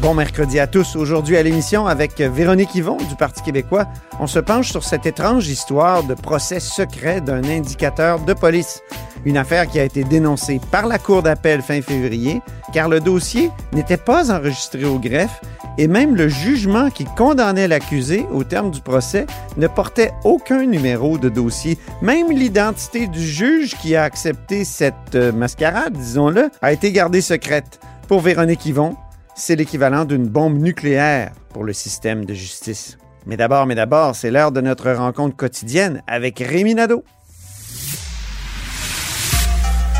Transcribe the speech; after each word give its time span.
Bon 0.00 0.12
mercredi 0.12 0.58
à 0.58 0.66
tous. 0.66 0.96
Aujourd'hui 0.96 1.36
à 1.36 1.42
l'émission 1.42 1.86
avec 1.86 2.20
Véronique 2.20 2.74
Yvon 2.74 2.96
du 2.96 3.14
Parti 3.16 3.42
québécois, 3.42 3.86
on 4.18 4.26
se 4.26 4.40
penche 4.40 4.70
sur 4.70 4.82
cette 4.82 5.06
étrange 5.06 5.48
histoire 5.48 6.02
de 6.02 6.14
procès 6.14 6.60
secret 6.60 7.20
d'un 7.20 7.44
indicateur 7.44 8.18
de 8.18 8.34
police. 8.34 8.82
Une 9.24 9.36
affaire 9.36 9.66
qui 9.66 9.78
a 9.78 9.84
été 9.84 10.04
dénoncée 10.04 10.60
par 10.70 10.86
la 10.86 10.98
Cour 10.98 11.22
d'appel 11.22 11.62
fin 11.62 11.80
février 11.80 12.42
car 12.72 12.88
le 12.88 13.00
dossier 13.00 13.50
n'était 13.72 13.96
pas 13.96 14.32
enregistré 14.32 14.84
au 14.84 14.98
greffe 14.98 15.40
et 15.78 15.86
même 15.86 16.16
le 16.16 16.28
jugement 16.28 16.90
qui 16.90 17.04
condamnait 17.04 17.68
l'accusé 17.68 18.26
au 18.32 18.44
terme 18.44 18.72
du 18.72 18.80
procès 18.80 19.26
ne 19.56 19.68
portait 19.68 20.12
aucun 20.24 20.66
numéro 20.66 21.18
de 21.18 21.28
dossier. 21.28 21.78
Même 22.02 22.30
l'identité 22.30 23.06
du 23.06 23.24
juge 23.24 23.76
qui 23.76 23.96
a 23.96 24.02
accepté 24.02 24.64
cette 24.64 25.14
mascarade, 25.14 25.94
disons-le, 25.94 26.50
a 26.60 26.72
été 26.72 26.92
gardée 26.92 27.20
secrète. 27.20 27.80
Pour 28.06 28.20
Véronique 28.20 28.66
Yvon, 28.66 28.96
c'est 29.34 29.56
l'équivalent 29.56 30.04
d'une 30.04 30.28
bombe 30.28 30.58
nucléaire 30.58 31.32
pour 31.52 31.64
le 31.64 31.72
système 31.72 32.24
de 32.24 32.34
justice. 32.34 32.98
Mais 33.26 33.36
d'abord, 33.36 33.66
mais 33.66 33.74
d'abord, 33.74 34.14
c'est 34.14 34.30
l'heure 34.30 34.52
de 34.52 34.60
notre 34.60 34.90
rencontre 34.92 35.36
quotidienne 35.36 36.02
avec 36.06 36.38
Rémi 36.38 36.74
Nadeau. 36.74 37.04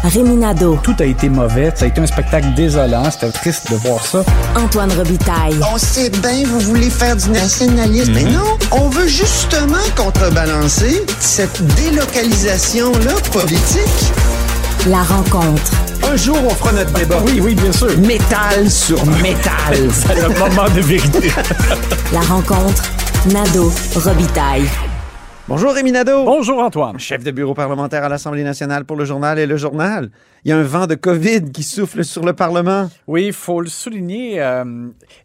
Rémi 0.05 0.37
Nadeau. 0.37 0.78
Tout 0.83 0.95
a 0.98 1.05
été 1.05 1.30
mauvais. 1.30 1.73
Ça 1.75 1.87
a 1.87 1.89
été 1.89 1.98
un 1.98 2.06
spectacle 2.06 2.52
désolant. 2.55 3.11
C'était 3.11 3.33
triste 3.33 3.70
de 3.70 3.77
voir 3.77 4.05
ça. 4.05 4.23
Antoine 4.55 4.92
Robitaille. 4.92 5.58
On 5.73 5.78
sait 5.78 6.11
bien, 6.11 6.45
vous 6.45 6.61
voulez 6.61 6.91
faire 6.91 7.17
du 7.17 7.30
nationalisme. 7.30 8.12
Mais 8.12 8.25
non, 8.25 8.58
on 8.73 8.91
veut 8.91 9.08
justement 9.08 9.78
contrebalancer 9.97 11.06
cette 11.20 11.62
délocalisation-là 11.77 13.14
politique. 13.33 14.12
La 14.86 15.03
rencontre. 15.03 15.73
Un 16.10 16.16
jour, 16.16 16.36
on 16.44 16.50
fera 16.50 16.72
notre 16.72 16.92
débat. 16.92 17.19
Oui, 17.27 17.41
oui, 17.41 17.55
bien 17.55 17.72
sûr. 17.72 17.97
Métal 17.98 18.70
sur 18.70 19.05
métal. 19.06 19.52
C'est 19.91 20.14
le 20.14 20.28
moment 20.28 20.69
de 20.74 20.80
vérité. 20.80 21.30
La 22.12 22.20
rencontre. 22.20 22.83
Nadeau. 23.33 23.72
Robitaille. 23.96 24.69
Bonjour 25.47 25.73
Rémi 25.73 25.92
Nadeau. 25.92 26.25
Bonjour 26.25 26.59
Antoine. 26.61 26.98
Chef 26.98 27.23
de 27.23 27.31
bureau 27.31 27.53
parlementaire 27.53 28.03
à 28.03 28.09
l'Assemblée 28.09 28.45
nationale 28.45 28.87
pour 28.87 28.97
le 28.97 29.05
journal 29.05 29.39
et 29.39 29.45
le 29.45 29.59
journal. 29.59 30.11
Il 30.45 30.48
y 30.48 30.53
a 30.53 30.56
un 30.56 30.62
vent 30.62 30.86
de 30.86 30.95
COVID 30.95 31.53
qui 31.53 31.62
souffle 31.62 32.03
sur 32.03 32.25
le 32.25 32.33
Parlement. 32.33 32.89
Oui, 33.06 33.27
il 33.27 33.33
faut 33.34 33.61
le 33.61 33.69
souligner. 33.69 34.41
euh, 34.41 34.64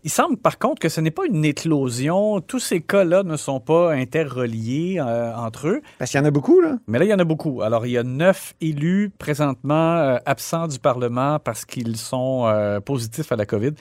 il 0.04 0.10
semble 0.10 0.36
par 0.36 0.60
contre 0.60 0.82
que 0.82 0.90
ce 0.90 1.00
n'est 1.00 1.12
pas 1.12 1.26
une 1.26 1.46
éclosion. 1.46 2.42
Tous 2.42 2.60
ces 2.60 2.82
cas-là 2.82 3.24
ne 3.24 3.38
sont 3.38 3.62
pas 3.62 3.94
interreliés 3.94 4.98
euh, 5.00 5.34
entre 5.38 5.70
eux. 5.70 5.82
Parce 6.00 6.12
qu'il 6.12 6.20
y 6.20 6.24
en 6.24 6.26
a 6.26 6.32
beaucoup, 6.32 6.60
là. 6.60 6.78
Mais 6.88 7.00
là, 7.00 7.06
il 7.06 7.10
y 7.12 7.14
en 7.14 7.20
a 7.20 7.24
beaucoup. 7.24 7.62
Alors, 7.62 7.86
il 7.86 7.94
y 7.94 7.98
a 7.98 8.04
neuf 8.04 8.56
élus 8.60 9.12
présentement 9.20 9.96
euh, 9.96 10.18
absents 10.26 10.68
du 10.68 10.80
Parlement 10.80 11.40
parce 11.40 11.64
qu'ils 11.64 11.96
sont 11.96 12.46
positifs 12.86 13.32
à 13.32 13.38
la 13.38 13.46
COVID. 13.46 13.72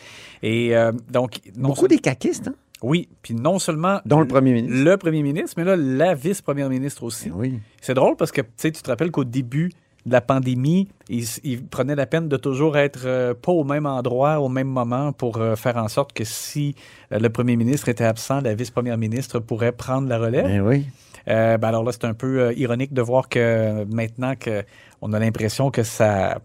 Et 0.44 0.72
donc, 1.10 1.40
non 1.56 1.70
Beaucoup 1.70 1.88
des 1.88 1.98
caquistes, 1.98 2.48
hein? 2.48 2.54
Oui, 2.82 3.08
puis 3.22 3.34
non 3.34 3.58
seulement 3.58 4.00
Dont 4.06 4.20
le 4.20 4.28
premier 4.28 4.52
ministre. 4.52 4.84
le 4.84 4.96
premier 4.96 5.22
ministre, 5.22 5.54
mais 5.56 5.64
là, 5.64 5.76
la 5.76 6.14
vice-première 6.14 6.68
ministre 6.68 7.02
aussi. 7.02 7.30
Oui. 7.30 7.58
C'est 7.80 7.94
drôle 7.94 8.16
parce 8.16 8.32
que 8.32 8.40
tu 8.40 8.48
sais, 8.56 8.70
tu 8.70 8.82
te 8.82 8.90
rappelles 8.90 9.10
qu'au 9.10 9.24
début 9.24 9.70
de 10.06 10.12
la 10.12 10.20
pandémie, 10.20 10.88
ils, 11.08 11.26
ils 11.42 11.64
prenaient 11.64 11.94
la 11.94 12.06
peine 12.06 12.28
de 12.28 12.36
toujours 12.36 12.76
être 12.76 13.02
euh, 13.04 13.34
pas 13.34 13.52
au 13.52 13.64
même 13.64 13.86
endroit, 13.86 14.40
au 14.40 14.48
même 14.48 14.68
moment 14.68 15.12
pour 15.12 15.38
euh, 15.38 15.56
faire 15.56 15.76
en 15.76 15.88
sorte 15.88 16.12
que 16.12 16.24
si 16.24 16.74
euh, 17.12 17.18
le 17.18 17.28
premier 17.30 17.56
ministre 17.56 17.88
était 17.88 18.04
absent, 18.04 18.40
la 18.40 18.54
vice-première 18.54 18.96
ministre 18.96 19.38
pourrait 19.38 19.72
prendre 19.72 20.08
la 20.08 20.18
relève. 20.18 20.46
Ben 20.46 20.60
oui. 20.60 20.86
Ben 21.26 21.62
alors 21.62 21.84
là, 21.84 21.92
c'est 21.92 22.06
un 22.06 22.14
peu 22.14 22.54
ironique 22.56 22.94
de 22.94 23.02
voir 23.02 23.28
que 23.28 23.84
maintenant 23.92 24.34
que 24.34 24.64
on 25.02 25.12
a 25.12 25.18
l'impression 25.18 25.70
que 25.70 25.82
ça. 25.82 26.38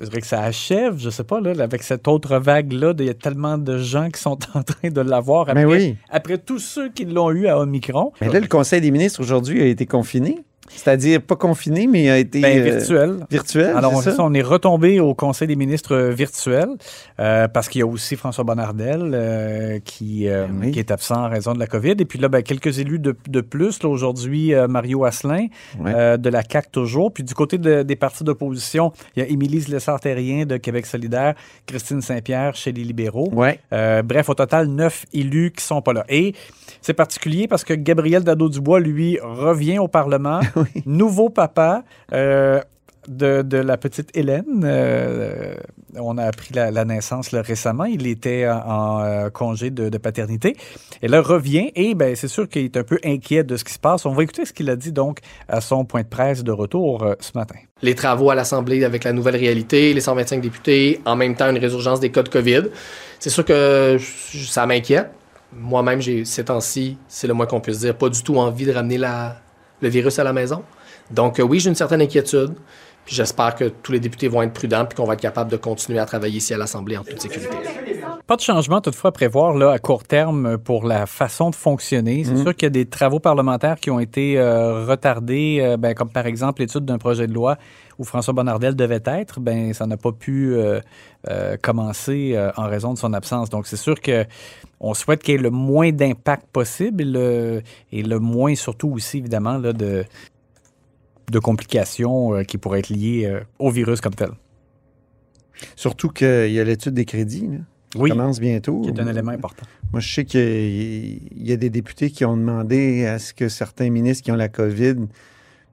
Je 0.00 0.04
dirais 0.04 0.20
que 0.20 0.26
ça 0.26 0.42
achève, 0.42 0.98
je 0.98 1.10
sais 1.10 1.24
pas, 1.24 1.40
là, 1.40 1.52
avec 1.62 1.82
cette 1.82 2.06
autre 2.06 2.38
vague-là, 2.38 2.94
il 2.98 3.04
y 3.06 3.10
a 3.10 3.14
tellement 3.14 3.58
de 3.58 3.78
gens 3.78 4.08
qui 4.10 4.20
sont 4.20 4.38
en 4.54 4.62
train 4.62 4.90
de 4.90 5.00
l'avoir 5.00 5.42
après, 5.42 5.54
Mais 5.54 5.64
oui. 5.64 5.96
après 6.10 6.38
tous 6.38 6.58
ceux 6.58 6.88
qui 6.90 7.04
l'ont 7.04 7.30
eu 7.30 7.46
à 7.48 7.58
Omicron. 7.58 8.12
Mais 8.20 8.28
là, 8.28 8.40
le 8.40 8.46
Conseil 8.46 8.80
des 8.80 8.90
ministres 8.90 9.20
aujourd'hui 9.20 9.62
a 9.62 9.66
été 9.66 9.86
confiné. 9.86 10.38
C'est-à-dire 10.74 11.20
pas 11.22 11.36
confiné, 11.36 11.86
mais 11.86 12.10
a 12.10 12.18
été 12.18 12.40
Ben, 12.40 12.58
euh, 12.60 12.62
virtuel. 12.64 13.26
virtuel. 13.30 13.72
Alors, 13.76 13.92
on, 13.94 14.00
c'est 14.02 14.12
ça? 14.12 14.22
on 14.24 14.32
est 14.34 14.42
retombé 14.42 15.00
au 15.00 15.14
Conseil 15.14 15.48
des 15.48 15.56
ministres 15.56 15.94
euh, 15.94 16.10
virtuel 16.10 16.68
euh, 17.20 17.48
parce 17.48 17.68
qu'il 17.68 17.80
y 17.80 17.82
a 17.82 17.86
aussi 17.86 18.16
François 18.16 18.44
Bonnardel 18.44 19.10
euh, 19.14 19.78
qui, 19.84 20.26
Ben 20.26 20.50
oui. 20.62 20.70
qui 20.72 20.78
est 20.78 20.90
absent 20.90 21.24
en 21.24 21.28
raison 21.28 21.52
de 21.54 21.58
la 21.58 21.66
COVID. 21.66 21.94
Et 21.98 22.04
puis 22.04 22.18
là, 22.18 22.28
ben, 22.28 22.42
quelques 22.42 22.78
élus 22.78 22.98
de, 22.98 23.16
de 23.28 23.40
plus. 23.40 23.84
Aujourd'hui, 23.84 24.52
Mario 24.68 25.04
Asselin 25.04 25.46
de 25.78 26.28
la 26.30 26.42
CAQ 26.42 26.68
toujours. 26.70 27.12
Puis 27.12 27.22
du 27.24 27.34
côté 27.34 27.58
de- 27.58 27.82
des 27.82 27.96
partis 27.96 28.24
d'opposition, 28.24 28.92
il 29.16 29.22
y 29.22 29.26
a 29.26 29.28
Émilie 29.28 29.60
Lessard-Terrien 29.68 30.44
de 30.46 30.56
Québec 30.56 30.86
solidaire, 30.86 31.34
Christine 31.66 32.00
Saint-Pierre 32.02 32.54
chez 32.54 32.72
les 32.72 32.84
libéraux. 32.84 33.30
Euh, 33.72 34.02
bref, 34.02 34.28
au 34.28 34.34
total, 34.34 34.66
neuf 34.66 35.04
élus 35.12 35.52
qui 35.56 35.64
sont 35.64 35.80
pas 35.82 35.92
là. 35.92 36.04
Et 36.08 36.34
c'est 36.80 36.94
particulier 36.94 37.48
parce 37.48 37.64
que 37.64 37.74
Gabriel 37.74 38.22
Dado-Dubois, 38.22 38.80
lui, 38.80 39.18
revient 39.22 39.78
au 39.78 39.88
Parlement. 39.88 40.40
Nouveau 40.86 41.28
papa. 41.30 41.82
euh, 42.12 42.60
de, 43.06 43.40
de 43.40 43.56
la 43.56 43.78
petite 43.78 44.10
Hélène. 44.14 44.62
Euh, 44.64 45.54
on 45.98 46.18
a 46.18 46.24
appris 46.24 46.52
la, 46.52 46.70
la 46.70 46.84
naissance 46.84 47.32
là, 47.32 47.40
récemment. 47.40 47.84
Il 47.86 48.06
était 48.06 48.46
en, 48.46 48.58
en, 48.58 49.00
euh, 49.02 49.30
congé 49.30 49.70
de, 49.70 49.88
de 49.88 49.96
paternité. 49.96 50.56
Et 51.00 51.08
là, 51.08 51.22
revient 51.22 51.70
et 51.74 51.94
ben, 51.94 52.14
c'est 52.16 52.28
sûr 52.28 52.46
qu'il 52.50 52.64
est 52.66 52.76
un 52.76 52.82
peu 52.82 52.98
inquiet 53.02 53.44
de 53.44 53.56
ce 53.56 53.64
qui 53.64 53.72
se 53.72 53.78
passe. 53.78 54.04
On 54.04 54.12
va 54.12 54.22
écouter 54.24 54.44
ce 54.44 54.52
qu'il 54.52 54.68
a 54.68 54.76
dit 54.76 54.92
donc 54.92 55.20
à 55.48 55.62
son 55.62 55.86
point 55.86 56.02
de 56.02 56.06
presse 56.08 56.44
de 56.44 56.52
retour 56.52 57.02
euh, 57.02 57.14
ce 57.20 57.30
matin. 57.34 57.54
les 57.80 57.94
travaux 57.94 58.28
à 58.28 58.34
l'Assemblée 58.34 58.84
avec 58.84 59.04
la 59.04 59.14
nouvelle 59.14 59.36
réalité, 59.36 59.94
les 59.94 60.02
125 60.02 60.42
députés, 60.42 61.00
en 61.06 61.16
même 61.16 61.34
temps 61.34 61.48
une 61.48 61.56
résurgence 61.58 62.00
des 62.00 62.10
cas 62.10 62.22
de 62.22 62.28
COVID. 62.28 62.64
C'est 63.20 63.30
sûr 63.30 63.44
que 63.46 63.96
je- 63.98 64.44
ça 64.44 64.66
m'inquiète. 64.66 65.08
Moi-même, 65.54 66.02
j'ai 66.02 66.26
ces 66.26 66.44
temps-ci, 66.44 66.98
c'est 67.08 67.26
le 67.26 67.32
moins 67.32 67.46
qu'on 67.46 67.60
puisse 67.60 67.78
dire, 67.78 67.96
pas 67.96 68.10
du 68.10 68.22
tout 68.22 68.36
envie 68.36 68.66
de 68.66 68.72
ramener 68.72 68.98
la, 68.98 69.36
le 69.80 69.88
virus 69.88 70.18
à 70.18 70.24
la 70.24 70.32
maison. 70.32 70.62
Donc 71.10 71.38
euh, 71.38 71.42
oui, 71.42 71.60
j'ai 71.60 71.68
une 71.68 71.74
certaine 71.74 72.02
inquiétude. 72.02 72.54
Puis 73.04 73.16
j'espère 73.16 73.54
que 73.54 73.64
tous 73.64 73.92
les 73.92 74.00
députés 74.00 74.28
vont 74.28 74.42
être 74.42 74.52
prudents 74.52 74.84
puis 74.84 74.94
qu'on 74.94 75.06
va 75.06 75.14
être 75.14 75.20
capable 75.20 75.50
de 75.50 75.56
continuer 75.56 75.98
à 75.98 76.04
travailler 76.04 76.36
ici 76.36 76.52
à 76.52 76.58
l'Assemblée 76.58 76.98
en 76.98 77.04
toute 77.04 77.20
sécurité. 77.20 77.56
Pas 78.26 78.36
de 78.36 78.42
changement 78.42 78.82
toutefois 78.82 79.08
à 79.08 79.12
prévoir 79.12 79.54
là, 79.54 79.70
à 79.72 79.78
court 79.78 80.04
terme 80.04 80.58
pour 80.58 80.86
la 80.86 81.06
façon 81.06 81.48
de 81.48 81.54
fonctionner. 81.54 82.24
C'est 82.24 82.36
sûr 82.36 82.54
qu'il 82.54 82.66
y 82.66 82.66
a 82.66 82.70
des 82.70 82.84
travaux 82.84 83.20
parlementaires 83.20 83.76
qui 83.76 83.90
ont 83.90 83.98
été 83.98 84.38
euh, 84.38 84.84
retardés, 84.84 85.60
euh, 85.62 85.78
ben, 85.78 85.94
comme 85.94 86.10
par 86.10 86.26
exemple 86.26 86.60
l'étude 86.60 86.84
d'un 86.84 86.98
projet 86.98 87.26
de 87.26 87.32
loi 87.32 87.56
où 87.98 88.04
François 88.04 88.32
Bonnardel 88.32 88.76
devait 88.76 89.02
être. 89.04 89.40
Ben, 89.40 89.74
ça 89.74 89.86
n'a 89.86 89.96
pas 89.96 90.12
pu 90.12 90.54
euh, 90.54 90.80
euh, 91.28 91.56
commencer 91.60 92.32
euh, 92.34 92.50
en 92.56 92.68
raison 92.68 92.94
de 92.94 92.98
son 92.98 93.12
absence. 93.12 93.50
Donc 93.50 93.66
c'est 93.66 93.76
sûr 93.76 94.00
que 94.00 94.24
on 94.80 94.94
souhaite 94.94 95.22
qu'il 95.22 95.34
y 95.34 95.38
ait 95.38 95.40
le 95.40 95.50
moins 95.50 95.90
d'impact 95.90 96.46
possible 96.52 97.02
et 97.02 97.04
le, 97.04 97.62
et 97.90 98.02
le 98.02 98.18
moins 98.20 98.54
surtout 98.54 98.88
aussi 98.90 99.18
évidemment 99.18 99.58
là, 99.58 99.72
de, 99.72 100.04
de 101.30 101.38
complications 101.40 102.44
qui 102.44 102.58
pourraient 102.58 102.78
être 102.80 102.90
liées 102.90 103.40
au 103.58 103.70
virus 103.70 104.00
comme 104.00 104.14
tel. 104.14 104.30
Surtout 105.74 106.08
qu'il 106.10 106.52
y 106.52 106.60
a 106.60 106.64
l'étude 106.64 106.94
des 106.94 107.04
crédits, 107.04 107.48
là, 107.48 107.58
qui 107.90 107.98
Oui, 107.98 108.10
commence 108.10 108.38
bientôt. 108.38 108.82
qui 108.82 108.90
est 108.90 109.00
un 109.00 109.08
élément 109.08 109.32
important. 109.32 109.66
Moi, 109.92 110.00
je 110.00 110.14
sais 110.14 110.24
qu'il 110.24 111.20
y 111.44 111.52
a 111.52 111.56
des 111.56 111.70
députés 111.70 112.10
qui 112.10 112.24
ont 112.24 112.36
demandé 112.36 113.06
à 113.06 113.18
ce 113.18 113.34
que 113.34 113.48
certains 113.48 113.90
ministres 113.90 114.22
qui 114.22 114.30
ont 114.30 114.36
la 114.36 114.48
COVID 114.48 114.96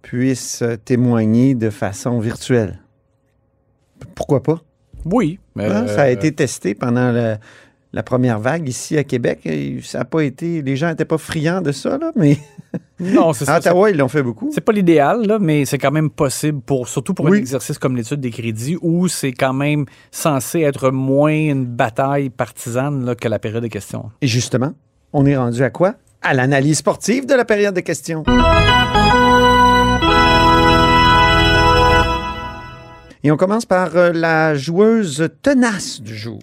puissent 0.05 0.61
euh, 0.61 0.75
témoigner 0.77 1.55
de 1.55 1.69
façon 1.71 2.19
virtuelle. 2.19 2.79
Pourquoi 4.13 4.43
pas? 4.43 4.61
Oui. 5.03 5.39
Hein? 5.57 5.85
euh, 5.85 5.87
Ça 5.95 6.03
a 6.03 6.09
été 6.09 6.31
testé 6.31 6.75
pendant 6.75 7.11
la, 7.11 7.37
la 7.91 8.03
première 8.03 8.39
vague 8.39 8.67
ici 8.69 8.97
à 8.97 9.03
Québec. 9.03 9.49
Ça 9.83 9.99
n'a 9.99 10.05
pas 10.05 10.21
été. 10.23 10.61
Les 10.61 10.75
gens 10.75 10.89
n'étaient 10.89 11.05
pas 11.05 11.17
friands 11.17 11.61
de 11.61 11.71
ça, 11.71 11.97
là, 11.97 12.11
mais 12.15 12.37
Non, 12.99 13.33
c'est 13.33 13.43
à 13.49 13.59
ça. 13.61 13.71
Ottawa, 13.71 13.89
ils 13.89 13.97
l'ont 13.97 14.07
fait 14.07 14.21
beaucoup. 14.21 14.49
C'est 14.53 14.61
pas 14.61 14.73
l'idéal, 14.73 15.25
là, 15.25 15.39
mais 15.39 15.65
c'est 15.65 15.79
quand 15.79 15.91
même 15.91 16.09
possible, 16.11 16.61
pour, 16.61 16.87
surtout 16.87 17.13
pour 17.15 17.25
Oui. 17.25 17.37
un 17.37 17.41
exercice 17.41 17.77
comme 17.79 17.95
l'étude 17.95 18.19
des 18.21 18.31
crédits, 18.31 18.77
où 18.81 19.07
c'est 19.07 19.31
quand 19.33 19.53
même 19.53 19.85
censé 20.11 20.61
être 20.61 20.91
moins 20.91 21.33
une 21.33 21.65
bataille 21.65 22.29
partisane 22.29 23.05
là, 23.05 23.15
que 23.15 23.27
la 23.27 23.39
période 23.39 23.63
de 23.63 23.67
questions. 23.69 24.11
Et 24.21 24.27
justement, 24.27 24.73
on 25.13 25.25
est 25.25 25.35
rendu 25.37 25.63
à 25.63 25.71
quoi? 25.71 25.95
À 26.21 26.33
l'analyse 26.33 26.77
sportive 26.77 27.25
de 27.25 27.33
la 27.33 27.45
période 27.45 27.73
de 27.75 27.81
questions. 27.81 28.23
Et 33.25 33.31
on 33.31 33.37
commence 33.37 33.65
par 33.65 33.97
euh, 33.97 34.11
la 34.13 34.53
joueuse 34.53 35.29
tenace 35.41 35.99
du 35.99 36.15
jour. 36.15 36.37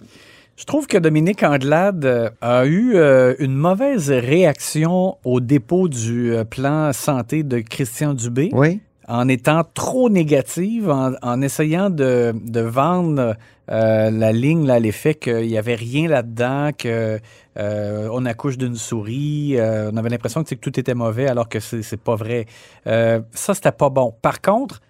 Je 0.57 0.65
trouve 0.65 0.85
que 0.85 0.97
Dominique 0.97 1.41
Anglade 1.41 2.03
euh, 2.03 2.29
a 2.41 2.65
eu 2.65 2.95
euh, 2.95 3.35
une 3.39 3.55
mauvaise 3.55 4.11
réaction 4.11 5.15
au 5.23 5.39
dépôt 5.39 5.87
du 5.87 6.33
euh, 6.33 6.43
plan 6.43 6.91
santé 6.91 7.43
de 7.43 7.59
Christian 7.59 8.13
Dubé. 8.13 8.49
Oui. 8.51 8.81
en 9.07 9.29
étant 9.29 9.63
trop 9.73 10.09
négative, 10.09 10.89
en, 10.89 11.13
en 11.21 11.41
essayant 11.41 11.89
de, 11.89 12.33
de 12.43 12.59
vendre 12.59 13.37
euh, 13.71 14.11
la 14.11 14.31
ligne 14.33 14.67
là, 14.67 14.77
l'effet 14.77 15.15
qu'il 15.15 15.47
n'y 15.47 15.57
avait 15.57 15.75
rien 15.75 16.09
là-dedans, 16.09 16.71
que 16.77 17.17
on 17.55 18.25
accouche 18.25 18.57
d'une 18.57 18.75
souris, 18.75 19.55
on 19.57 19.95
avait 19.95 20.09
l'impression 20.09 20.43
que, 20.43 20.49
que 20.49 20.59
tout 20.59 20.77
était 20.77 20.95
mauvais 20.95 21.27
alors 21.29 21.47
que 21.47 21.59
c'est 21.61 22.01
pas 22.01 22.15
vrai. 22.15 22.47
Ça, 22.85 23.53
c'était 23.53 23.71
pas 23.71 23.89
bon. 23.89 24.11
Par 24.23 24.41
contre, 24.41 24.81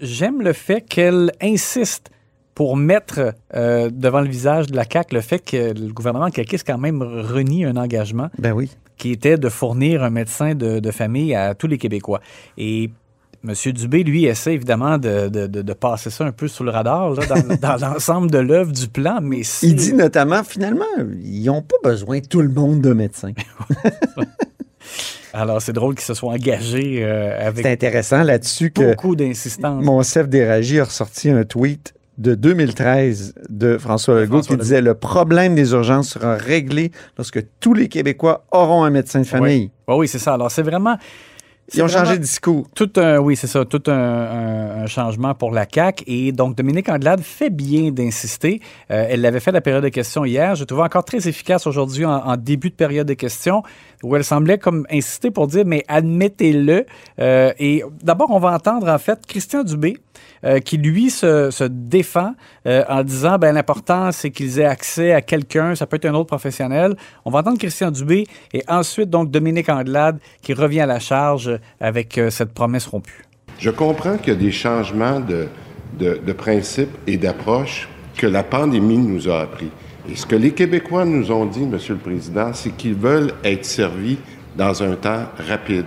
j'aime 0.00 0.42
le 0.42 0.52
fait 0.52 0.80
qu'elle 0.80 1.32
insiste 1.42 2.10
pour 2.54 2.76
mettre 2.76 3.34
euh, 3.54 3.90
devant 3.92 4.20
le 4.22 4.28
visage 4.28 4.66
de 4.68 4.76
la 4.76 4.84
CAQ 4.90 5.14
le 5.14 5.20
fait 5.20 5.38
que 5.40 5.74
le 5.78 5.92
gouvernement 5.92 6.30
caquiste 6.30 6.66
quand 6.66 6.78
même 6.78 7.02
renie 7.02 7.64
un 7.66 7.76
engagement 7.76 8.28
Ben 8.38 8.52
oui. 8.52 8.70
qui 8.96 9.10
était 9.12 9.36
de 9.36 9.48
fournir 9.50 10.02
un 10.02 10.10
médecin 10.10 10.54
de, 10.54 10.78
de 10.80 10.90
famille 10.90 11.34
à 11.34 11.54
tous 11.54 11.66
les 11.66 11.76
Québécois. 11.76 12.20
Et 12.56 12.90
M. 13.46 13.52
Dubé, 13.72 14.02
lui, 14.02 14.24
essaie 14.24 14.54
évidemment 14.54 14.96
de, 14.98 15.28
de- 15.28 15.46
de- 15.46 15.72
passer 15.74 16.08
ça 16.10 16.24
un 16.24 16.32
peu 16.32 16.48
sous 16.48 16.64
le 16.64 16.70
radar 16.70 17.10
là, 17.10 17.26
dans, 17.26 17.56
dans 17.60 17.76
l'ensemble 17.92 18.30
de 18.30 18.38
l'œuvre 18.38 18.72
du 18.72 18.88
plan, 18.88 19.18
mais 19.22 19.42
Il 19.62 19.76
dit 19.76 19.92
notamment, 19.92 20.42
finalement, 20.42 20.84
ils 21.22 21.44
n'ont 21.44 21.62
pas 21.62 21.76
besoin, 21.84 22.20
tout 22.20 22.40
le 22.40 22.48
monde, 22.48 22.80
de 22.80 22.92
médecins. 22.94 23.32
Alors, 25.36 25.60
c'est 25.60 25.74
drôle 25.74 25.94
qu'il 25.94 26.04
se 26.04 26.14
soit 26.14 26.32
engagé 26.32 27.04
euh, 27.04 27.46
avec 27.46 27.64
C'est 27.64 27.72
intéressant 27.72 28.22
là-dessus 28.22 28.70
que 28.70 28.92
beaucoup 28.92 29.14
d'insistance. 29.14 29.84
Monsef 29.84 30.28
Déragi 30.28 30.80
a 30.80 30.84
ressorti 30.84 31.28
un 31.28 31.44
tweet 31.44 31.94
de 32.16 32.34
2013 32.34 33.34
de 33.50 33.76
François 33.76 34.14
Legault 34.14 34.38
François 34.38 34.56
qui 34.56 34.62
disait 34.62 34.80
le 34.80 34.94
problème 34.94 35.54
des 35.54 35.72
urgences 35.72 36.08
sera 36.08 36.36
réglé 36.36 36.90
lorsque 37.18 37.44
tous 37.60 37.74
les 37.74 37.88
Québécois 37.88 38.46
auront 38.50 38.84
un 38.84 38.90
médecin 38.90 39.20
de 39.20 39.26
famille. 39.26 39.70
Oui, 39.86 39.94
oui, 39.96 40.08
c'est 40.08 40.18
ça. 40.18 40.32
Alors, 40.34 40.50
c'est 40.50 40.62
vraiment... 40.62 40.96
Ils 41.74 41.82
ont 41.82 41.88
changé 41.88 42.16
de 42.16 42.22
discours. 42.22 42.68
Tout 42.74 42.90
un, 42.96 43.18
oui, 43.18 43.34
c'est 43.34 43.48
ça, 43.48 43.64
tout 43.64 43.82
un, 43.88 43.92
un- 43.92 44.82
un 44.82 44.86
changement 44.86 45.34
pour 45.34 45.50
la 45.50 45.66
CAQ. 45.72 46.04
Et 46.06 46.30
donc, 46.32 46.54
Dominique 46.56 46.88
Anglade 46.88 47.20
fait 47.22 47.50
bien 47.50 47.90
d'insister. 47.90 48.60
Euh, 48.90 49.06
elle 49.10 49.20
l'avait 49.20 49.40
fait 49.40 49.50
la 49.52 49.60
période 49.60 49.82
de 49.82 49.88
questions 49.88 50.24
hier. 50.24 50.54
Je 50.54 50.64
trouvais 50.64 50.82
encore 50.82 51.04
très 51.04 51.26
efficace 51.28 51.66
aujourd'hui 51.66 52.04
en, 52.04 52.12
en 52.18 52.36
début 52.36 52.70
de 52.70 52.74
période 52.76 53.08
de 53.08 53.14
questions, 53.14 53.62
où 54.04 54.14
elle 54.14 54.22
semblait 54.24 54.58
comme 54.58 54.86
insister 54.92 55.30
pour 55.32 55.48
dire, 55.48 55.64
mais 55.66 55.84
admettez-le. 55.88 56.86
Euh, 57.18 57.52
et 57.58 57.82
d'abord, 58.02 58.30
on 58.30 58.38
va 58.38 58.52
entendre 58.52 58.88
en 58.88 58.98
fait 58.98 59.26
Christian 59.26 59.64
Dubé, 59.64 59.96
euh, 60.44 60.60
qui 60.60 60.76
lui 60.76 61.10
se, 61.10 61.66
défend 61.66 62.34
euh, 62.66 62.84
en 62.88 63.02
disant, 63.02 63.38
ben 63.38 63.52
l'important, 63.52 64.12
c'est 64.12 64.30
qu'ils 64.30 64.60
aient 64.60 64.64
accès 64.64 65.12
à 65.12 65.20
quelqu'un, 65.20 65.74
ça 65.74 65.86
peut 65.86 65.96
être 65.96 66.04
un 66.04 66.14
autre 66.14 66.26
professionnel. 66.26 66.94
On 67.24 67.30
va 67.30 67.40
entendre 67.40 67.58
Christian 67.58 67.90
Dubé 67.90 68.26
et 68.52 68.62
ensuite 68.68 69.10
donc 69.10 69.30
Dominique 69.30 69.68
Anglade 69.68 70.18
qui 70.42 70.52
revient 70.52 70.80
à 70.80 70.86
la 70.86 71.00
charge 71.00 71.58
avec 71.80 72.18
euh, 72.18 72.30
cette 72.30 72.52
promesse 72.52 72.86
rompue. 72.86 73.24
Je 73.58 73.70
comprends 73.70 74.18
qu'il 74.18 74.34
y 74.34 74.36
a 74.36 74.38
des 74.38 74.52
changements 74.52 75.20
de, 75.20 75.48
de, 75.98 76.32
principes 76.32 76.96
et 77.06 77.16
d'approche 77.16 77.88
que 78.16 78.26
la 78.26 78.42
pandémie 78.42 78.98
nous 78.98 79.28
a 79.28 79.40
appris. 79.40 79.70
Et 80.10 80.14
ce 80.14 80.26
que 80.26 80.36
les 80.36 80.52
Québécois 80.52 81.04
nous 81.04 81.32
ont 81.32 81.46
dit, 81.46 81.66
Monsieur 81.66 81.94
le 81.94 82.00
Président, 82.00 82.52
c'est 82.52 82.76
qu'ils 82.76 82.94
veulent 82.94 83.32
être 83.42 83.64
servis 83.64 84.18
dans 84.56 84.82
un 84.82 84.94
temps 84.94 85.24
rapide. 85.38 85.86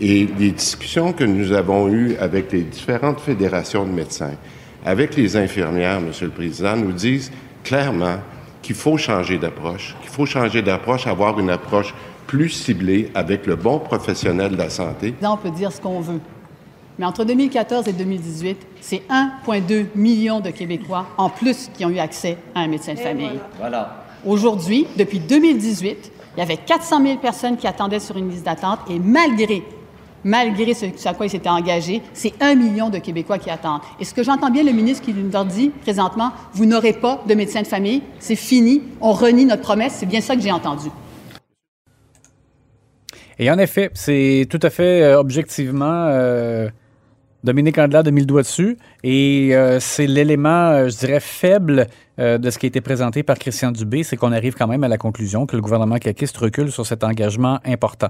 Et 0.00 0.28
les 0.38 0.50
discussions 0.50 1.12
que 1.12 1.24
nous 1.24 1.52
avons 1.52 1.88
eues 1.88 2.16
avec 2.18 2.50
les 2.52 2.62
différentes 2.62 3.20
fédérations 3.20 3.84
de 3.84 3.92
médecins, 3.92 4.34
avec 4.84 5.16
les 5.16 5.36
infirmières, 5.36 6.00
Monsieur 6.00 6.26
le 6.26 6.32
Président, 6.32 6.76
nous 6.76 6.92
disent 6.92 7.30
clairement 7.62 8.16
qu'il 8.60 8.74
faut 8.74 8.96
changer 8.96 9.38
d'approche, 9.38 9.94
qu'il 10.02 10.10
faut 10.10 10.26
changer 10.26 10.62
d'approche, 10.62 11.06
avoir 11.06 11.38
une 11.38 11.50
approche 11.50 11.94
plus 12.26 12.50
ciblée 12.50 13.10
avec 13.14 13.46
le 13.46 13.56
bon 13.56 13.78
professionnel 13.78 14.52
de 14.52 14.56
la 14.56 14.70
santé. 14.70 15.14
Là, 15.20 15.32
on 15.32 15.36
peut 15.36 15.50
dire 15.50 15.70
ce 15.70 15.80
qu'on 15.80 16.00
veut. 16.00 16.20
Mais 16.98 17.04
entre 17.04 17.24
2014 17.24 17.88
et 17.88 17.92
2018, 17.92 18.56
c'est 18.80 19.02
1,2 19.46 19.86
million 19.94 20.40
de 20.40 20.50
Québécois 20.50 21.06
en 21.18 21.28
plus 21.28 21.70
qui 21.74 21.84
ont 21.84 21.90
eu 21.90 21.98
accès 21.98 22.38
à 22.54 22.60
un 22.60 22.68
médecin 22.68 22.94
de 22.94 23.00
famille. 23.00 23.40
Aujourd'hui, 24.24 24.86
depuis 24.96 25.18
2018, 25.18 26.12
il 26.36 26.40
y 26.40 26.42
avait 26.42 26.56
400 26.56 27.02
000 27.02 27.18
personnes 27.18 27.56
qui 27.56 27.66
attendaient 27.66 28.00
sur 28.00 28.16
une 28.16 28.30
liste 28.30 28.44
d'attente 28.44 28.80
et 28.88 28.98
malgré, 28.98 29.62
malgré 30.24 30.74
ce, 30.74 30.86
à 31.06 31.14
quoi 31.14 31.26
ils 31.26 31.30
s'étaient 31.30 31.48
engagés, 31.48 32.02
c'est 32.12 32.32
1 32.40 32.54
million 32.54 32.90
de 32.90 32.98
Québécois 32.98 33.38
qui 33.38 33.50
attendent. 33.50 33.80
Et 34.00 34.04
ce 34.04 34.14
que 34.14 34.22
j'entends 34.22 34.50
bien 34.50 34.64
le 34.64 34.72
ministre 34.72 35.04
qui 35.04 35.14
nous 35.14 35.30
leur 35.30 35.44
dit 35.44 35.70
présentement, 35.82 36.32
vous 36.52 36.66
n'aurez 36.66 36.94
pas 36.94 37.22
de 37.28 37.34
médecin 37.34 37.62
de 37.62 37.66
famille, 37.66 38.02
c'est 38.18 38.36
fini, 38.36 38.82
on 39.00 39.12
renie 39.12 39.44
notre 39.44 39.62
promesse, 39.62 39.94
c'est 39.98 40.06
bien 40.06 40.20
ça 40.20 40.34
que 40.34 40.42
j'ai 40.42 40.52
entendu. 40.52 40.88
Et 43.38 43.50
en 43.50 43.58
effet, 43.58 43.90
c'est 43.94 44.46
tout 44.48 44.60
à 44.62 44.70
fait 44.70 45.02
euh, 45.02 45.18
objectivement 45.18 46.06
euh, 46.06 46.68
Dominique 47.44 47.76
Andelade 47.76 48.08
a 48.08 48.10
mis 48.10 48.20
le 48.20 48.26
doigt 48.26 48.42
dessus 48.42 48.78
et 49.02 49.50
euh, 49.52 49.78
c'est 49.78 50.06
l'élément, 50.06 50.70
euh, 50.70 50.88
je 50.88 50.96
dirais, 50.96 51.20
faible 51.20 51.86
de 52.16 52.48
ce 52.48 52.58
qui 52.60 52.66
a 52.66 52.68
été 52.68 52.80
présenté 52.80 53.24
par 53.24 53.36
Christian 53.40 53.72
Dubé, 53.72 54.04
c'est 54.04 54.16
qu'on 54.16 54.30
arrive 54.30 54.54
quand 54.54 54.68
même 54.68 54.84
à 54.84 54.88
la 54.88 54.98
conclusion 54.98 55.46
que 55.46 55.56
le 55.56 55.62
gouvernement 55.62 55.96
caquiste 55.96 56.36
recule 56.36 56.70
sur 56.70 56.86
cet 56.86 57.02
engagement 57.02 57.58
important. 57.64 58.06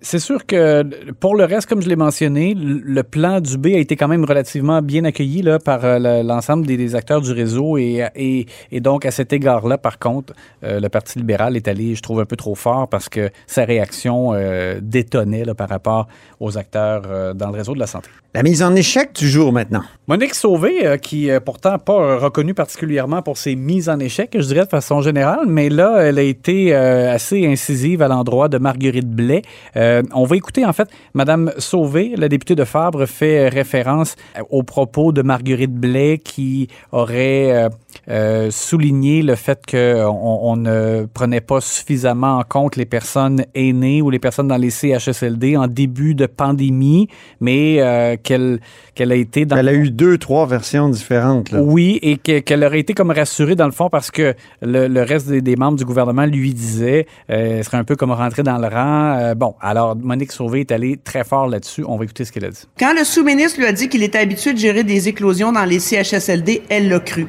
C'est 0.00 0.18
sûr 0.18 0.46
que 0.46 0.82
pour 1.20 1.36
le 1.36 1.44
reste, 1.44 1.68
comme 1.68 1.80
je 1.82 1.88
l'ai 1.88 1.96
mentionné, 1.96 2.54
le 2.56 3.02
plan 3.02 3.40
du 3.40 3.56
B 3.58 3.66
a 3.68 3.78
été 3.78 3.96
quand 3.96 4.08
même 4.08 4.24
relativement 4.24 4.82
bien 4.82 5.04
accueilli 5.04 5.42
là, 5.42 5.58
par 5.58 5.84
euh, 5.84 5.98
le- 5.98 6.26
l'ensemble 6.26 6.66
des, 6.66 6.76
des 6.76 6.94
acteurs 6.94 7.20
du 7.20 7.32
réseau 7.32 7.78
et, 7.78 8.04
et, 8.14 8.46
et 8.70 8.80
donc 8.80 9.04
à 9.06 9.10
cet 9.10 9.32
égard-là, 9.32 9.78
par 9.78 9.98
contre, 9.98 10.34
euh, 10.64 10.80
le 10.80 10.88
Parti 10.88 11.18
libéral 11.18 11.56
est 11.56 11.66
allé, 11.68 11.94
je 11.94 12.02
trouve, 12.02 12.20
un 12.20 12.24
peu 12.24 12.36
trop 12.36 12.54
fort 12.54 12.88
parce 12.88 13.08
que 13.08 13.30
sa 13.46 13.64
réaction 13.64 14.32
euh, 14.34 14.78
détonnait 14.82 15.44
là, 15.44 15.54
par 15.54 15.68
rapport 15.68 16.08
aux 16.40 16.58
acteurs 16.58 17.02
euh, 17.06 17.32
dans 17.34 17.50
le 17.50 17.56
réseau 17.56 17.74
de 17.74 17.80
la 17.80 17.86
santé. 17.86 18.08
La 18.34 18.42
mise 18.42 18.62
en 18.62 18.74
échec 18.74 19.12
du 19.14 19.28
jour 19.28 19.52
maintenant. 19.52 19.82
Monique 20.08 20.34
Sauvé, 20.34 20.98
qui 21.00 21.28
est 21.28 21.40
pourtant 21.40 21.78
pas 21.78 22.18
reconnue 22.18 22.52
particulièrement 22.52 23.22
pour 23.22 23.38
ses 23.38 23.56
mises 23.56 23.88
en 23.88 23.98
échec, 23.98 24.30
je 24.38 24.46
dirais 24.46 24.64
de 24.64 24.68
façon 24.68 25.00
générale, 25.00 25.46
mais 25.46 25.70
là, 25.70 26.00
elle 26.02 26.18
a 26.18 26.22
été 26.22 26.74
assez 26.74 27.46
incisive 27.46 28.02
à 28.02 28.08
l'endroit 28.08 28.48
de 28.48 28.58
Marguerite 28.58 29.08
Blais. 29.08 29.40
Euh, 29.86 30.02
on 30.14 30.24
va 30.24 30.36
écouter, 30.36 30.64
en 30.64 30.72
fait, 30.72 30.88
Madame 31.14 31.52
Sauvé, 31.58 32.14
la 32.16 32.28
députée 32.28 32.54
de 32.56 32.64
Fabre, 32.64 33.06
fait 33.06 33.48
référence 33.48 34.16
euh, 34.36 34.42
aux 34.50 34.62
propos 34.62 35.12
de 35.12 35.22
Marguerite 35.22 35.72
Blais 35.74 36.18
qui 36.18 36.68
aurait 36.92 37.52
euh, 37.52 37.68
euh, 38.10 38.50
souligné 38.50 39.22
le 39.22 39.34
fait 39.36 39.60
qu'on 39.70 40.38
on 40.50 40.56
ne 40.56 41.06
prenait 41.12 41.40
pas 41.40 41.60
suffisamment 41.60 42.38
en 42.38 42.42
compte 42.42 42.76
les 42.76 42.84
personnes 42.86 43.44
aînées 43.54 44.02
ou 44.02 44.10
les 44.10 44.18
personnes 44.18 44.48
dans 44.48 44.56
les 44.56 44.70
CHSLD 44.70 45.56
en 45.56 45.66
début 45.68 46.14
de 46.14 46.26
pandémie, 46.26 47.08
mais 47.40 47.76
euh, 47.80 48.16
qu'elle 48.22 48.60
a 48.98 49.14
été 49.14 49.44
dans 49.46 49.56
Elle 49.56 49.68
a 49.68 49.74
eu 49.74 49.90
deux, 49.90 50.18
trois 50.18 50.46
versions 50.46 50.88
différentes. 50.88 51.50
là. 51.52 51.60
oui, 51.62 51.98
et 52.02 52.16
que- 52.16 52.40
qu'elle 52.40 52.64
aurait 52.64 52.80
été 52.80 52.92
comme 52.94 53.10
rassurée 53.10 53.54
dans 53.56 53.66
le 53.66 53.72
fond 53.72 53.88
parce 53.90 54.10
que 54.10 54.34
le, 54.62 54.88
le 54.88 55.02
reste 55.02 55.28
des, 55.28 55.40
des 55.42 55.56
membres 55.56 55.78
du 55.78 55.84
gouvernement 55.84 56.26
lui 56.26 56.52
disait, 56.54 57.06
euh, 57.30 57.62
serait 57.62 57.76
un 57.78 57.84
peu 57.84 57.96
comme 57.96 58.12
rentrer 58.12 58.42
dans 58.42 58.58
le 58.58 58.68
rang. 58.68 59.16
Euh, 59.18 59.34
bon, 59.34 59.54
alors 59.60 59.75
Monique 60.00 60.32
Sauvé 60.32 60.60
est 60.60 60.72
allée 60.72 60.96
très 61.02 61.24
fort 61.24 61.46
là-dessus. 61.48 61.84
On 61.86 61.96
va 61.96 62.04
écouter 62.04 62.24
ce 62.24 62.32
qu'elle 62.32 62.44
a 62.44 62.50
dit. 62.50 62.62
Quand 62.78 62.92
le 62.96 63.04
sous-ministre 63.04 63.58
lui 63.60 63.66
a 63.66 63.72
dit 63.72 63.88
qu'il 63.88 64.02
était 64.02 64.18
habitué 64.18 64.52
de 64.52 64.58
gérer 64.58 64.84
des 64.84 65.08
éclosions 65.08 65.52
dans 65.52 65.64
les 65.64 65.78
CHSLD, 65.78 66.62
elle 66.68 66.88
l'a 66.88 67.00
cru. 67.00 67.26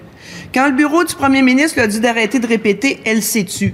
Quand 0.54 0.68
le 0.70 0.76
bureau 0.76 1.04
du 1.04 1.14
premier 1.16 1.42
ministre 1.42 1.76
lui 1.78 1.84
a 1.84 1.88
dit 1.88 2.00
d'arrêter 2.00 2.40
de 2.40 2.48
répéter, 2.48 3.00
elle 3.06 3.22
s'est 3.22 3.44
tue. 3.46 3.74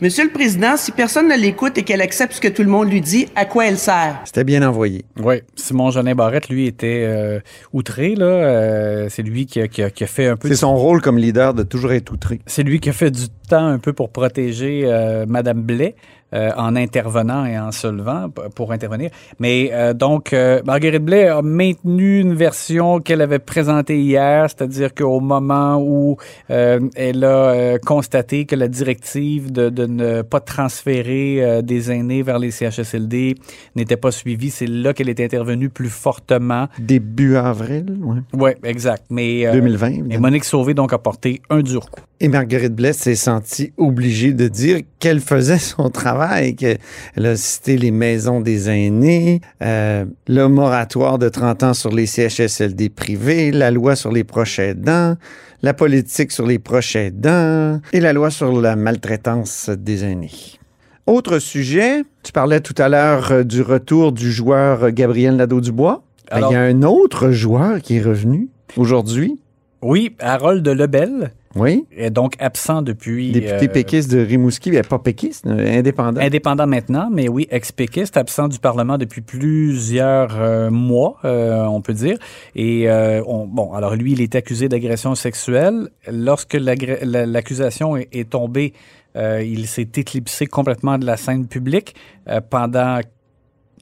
Monsieur 0.00 0.24
le 0.24 0.30
Président, 0.30 0.76
si 0.76 0.90
personne 0.90 1.28
ne 1.28 1.36
l'écoute 1.36 1.78
et 1.78 1.82
qu'elle 1.82 2.02
accepte 2.02 2.32
ce 2.34 2.40
que 2.40 2.48
tout 2.48 2.62
le 2.62 2.68
monde 2.68 2.90
lui 2.90 3.00
dit, 3.00 3.28
à 3.36 3.44
quoi 3.44 3.66
elle 3.68 3.78
sert? 3.78 4.20
C'était 4.24 4.42
bien 4.42 4.66
envoyé. 4.68 5.04
Oui, 5.22 5.36
Simon 5.54 5.92
Jolin 5.92 6.14
Barrette, 6.16 6.48
lui, 6.48 6.66
était 6.66 7.04
euh, 7.06 7.38
outré. 7.72 8.16
Là. 8.16 8.26
Euh, 8.26 9.06
c'est 9.08 9.22
lui 9.22 9.46
qui 9.46 9.60
a, 9.60 9.68
qui 9.68 9.82
a- 9.84 9.90
qui 9.90 10.02
a 10.02 10.06
fait 10.08 10.26
un 10.26 10.36
peu... 10.36 10.48
C'est 10.48 10.56
son 10.56 10.74
rôle 10.76 11.00
comme 11.00 11.16
leader 11.16 11.54
de 11.54 11.62
toujours 11.62 11.92
être 11.92 12.12
outré. 12.12 12.40
C'est 12.44 12.64
lui 12.64 12.80
qui 12.80 12.90
a 12.90 12.92
fait 12.92 13.12
du 13.12 13.28
temps 13.48 13.64
un 13.66 13.78
peu 13.78 13.92
pour 13.92 14.10
protéger 14.10 14.82
euh, 14.84 15.26
Madame 15.28 15.62
Blais 15.62 15.94
euh, 16.34 16.50
en 16.56 16.76
intervenant 16.76 17.44
et 17.44 17.58
en 17.58 17.72
se 17.72 17.86
levant 17.86 18.28
pour 18.54 18.72
intervenir. 18.72 19.10
Mais 19.38 19.70
euh, 19.72 19.94
donc, 19.94 20.32
euh, 20.32 20.60
Marguerite 20.64 21.04
Blais 21.04 21.28
a 21.28 21.42
maintenu 21.42 22.20
une 22.20 22.34
version 22.34 23.00
qu'elle 23.00 23.20
avait 23.20 23.38
présentée 23.38 24.00
hier, 24.00 24.46
c'est-à-dire 24.48 24.94
qu'au 24.94 25.20
moment 25.20 25.80
où 25.80 26.16
elle 26.48 27.24
a 27.24 27.78
constaté 27.78 28.44
que 28.46 28.56
la 28.56 28.68
directive 28.68 29.52
de, 29.52 29.68
de 29.68 29.86
ne 29.86 30.22
pas 30.22 30.40
transférer 30.40 31.62
des 31.62 31.90
aînés 31.90 32.22
vers 32.22 32.38
les 32.38 32.50
CHSLD 32.50 33.36
n'était 33.76 33.96
pas 33.96 34.10
suivie, 34.10 34.50
c'est 34.50 34.66
là 34.66 34.92
qu'elle 34.92 35.08
est 35.08 35.20
intervenue 35.20 35.68
plus 35.68 35.88
fortement. 35.88 36.68
Début 36.78 37.36
avril, 37.36 37.96
ouais. 38.02 38.20
Oui, 38.32 38.50
exact. 38.64 39.04
Mais, 39.10 39.46
euh, 39.46 39.52
2020, 39.52 39.86
Et 39.86 39.94
évidemment. 39.98 40.20
Monique 40.20 40.44
Sauvé 40.44 40.74
donc 40.74 40.92
a 40.92 40.98
porté 40.98 41.42
un 41.50 41.62
dur 41.62 41.90
coup. 41.90 42.00
Et 42.20 42.28
Marguerite 42.28 42.74
Blais 42.74 42.92
s'est 42.92 43.16
sentie 43.16 43.72
obligée 43.76 44.32
de 44.32 44.48
dire 44.48 44.80
qu'elle 44.98 45.20
faisait 45.20 45.58
son 45.58 45.90
travail, 45.90 46.23
qu'elle 46.56 47.26
a 47.26 47.36
cité 47.36 47.76
les 47.76 47.90
maisons 47.90 48.40
des 48.40 48.68
aînés, 48.70 49.40
euh, 49.62 50.04
le 50.26 50.46
moratoire 50.48 51.18
de 51.18 51.28
30 51.28 51.62
ans 51.62 51.74
sur 51.74 51.90
les 51.90 52.06
CHSLD 52.06 52.88
privés, 52.88 53.50
la 53.50 53.70
loi 53.70 53.96
sur 53.96 54.12
les 54.12 54.24
proches 54.24 54.58
aidants, 54.58 55.16
la 55.62 55.74
politique 55.74 56.32
sur 56.32 56.46
les 56.46 56.58
proches 56.58 56.96
aidants 56.96 57.80
et 57.92 58.00
la 58.00 58.12
loi 58.12 58.30
sur 58.30 58.60
la 58.60 58.76
maltraitance 58.76 59.70
des 59.70 60.04
aînés. 60.04 60.58
Autre 61.06 61.38
sujet, 61.38 62.02
tu 62.22 62.32
parlais 62.32 62.60
tout 62.60 62.74
à 62.78 62.88
l'heure 62.88 63.30
euh, 63.30 63.42
du 63.42 63.60
retour 63.60 64.12
du 64.12 64.32
joueur 64.32 64.84
euh, 64.84 64.90
Gabriel 64.90 65.36
Nadeau-Dubois. 65.36 66.02
Il 66.34 66.40
y 66.50 66.54
a 66.54 66.60
un 66.60 66.82
autre 66.82 67.30
joueur 67.30 67.80
qui 67.82 67.96
est 67.96 68.02
revenu 68.02 68.48
aujourd'hui. 68.76 69.38
Oui, 69.82 70.16
Harold 70.18 70.66
Lebel. 70.66 71.32
Oui. 71.56 71.84
Est 71.96 72.10
donc 72.10 72.34
absent 72.40 72.82
depuis. 72.82 73.30
Député 73.32 73.66
euh, 73.66 73.68
péquiste 73.68 74.10
de 74.10 74.18
Rimouski, 74.18 74.70
mais 74.72 74.82
pas 74.82 74.98
péquiste, 74.98 75.46
euh, 75.46 75.78
indépendant. 75.78 76.20
Indépendant 76.20 76.66
maintenant, 76.66 77.08
mais 77.12 77.28
oui, 77.28 77.46
ex-péquiste, 77.50 78.16
absent 78.16 78.48
du 78.48 78.58
Parlement 78.58 78.98
depuis 78.98 79.20
plusieurs 79.20 80.40
euh, 80.40 80.70
mois, 80.70 81.16
euh, 81.24 81.62
on 81.64 81.80
peut 81.80 81.92
dire. 81.94 82.18
Et 82.56 82.88
on, 83.26 83.46
bon, 83.46 83.72
alors 83.72 83.94
lui, 83.94 84.12
il 84.12 84.20
est 84.20 84.34
accusé 84.34 84.68
d'agression 84.68 85.14
sexuelle. 85.14 85.88
Lorsque 86.10 86.54
l'accusation 86.54 87.96
est, 87.96 88.08
est 88.12 88.28
tombée, 88.30 88.72
il 89.16 89.66
s'est 89.66 89.88
éclipsé 89.96 90.46
complètement 90.46 90.98
de 90.98 91.06
la 91.06 91.16
scène 91.16 91.46
publique 91.46 91.94
pendant 92.50 92.98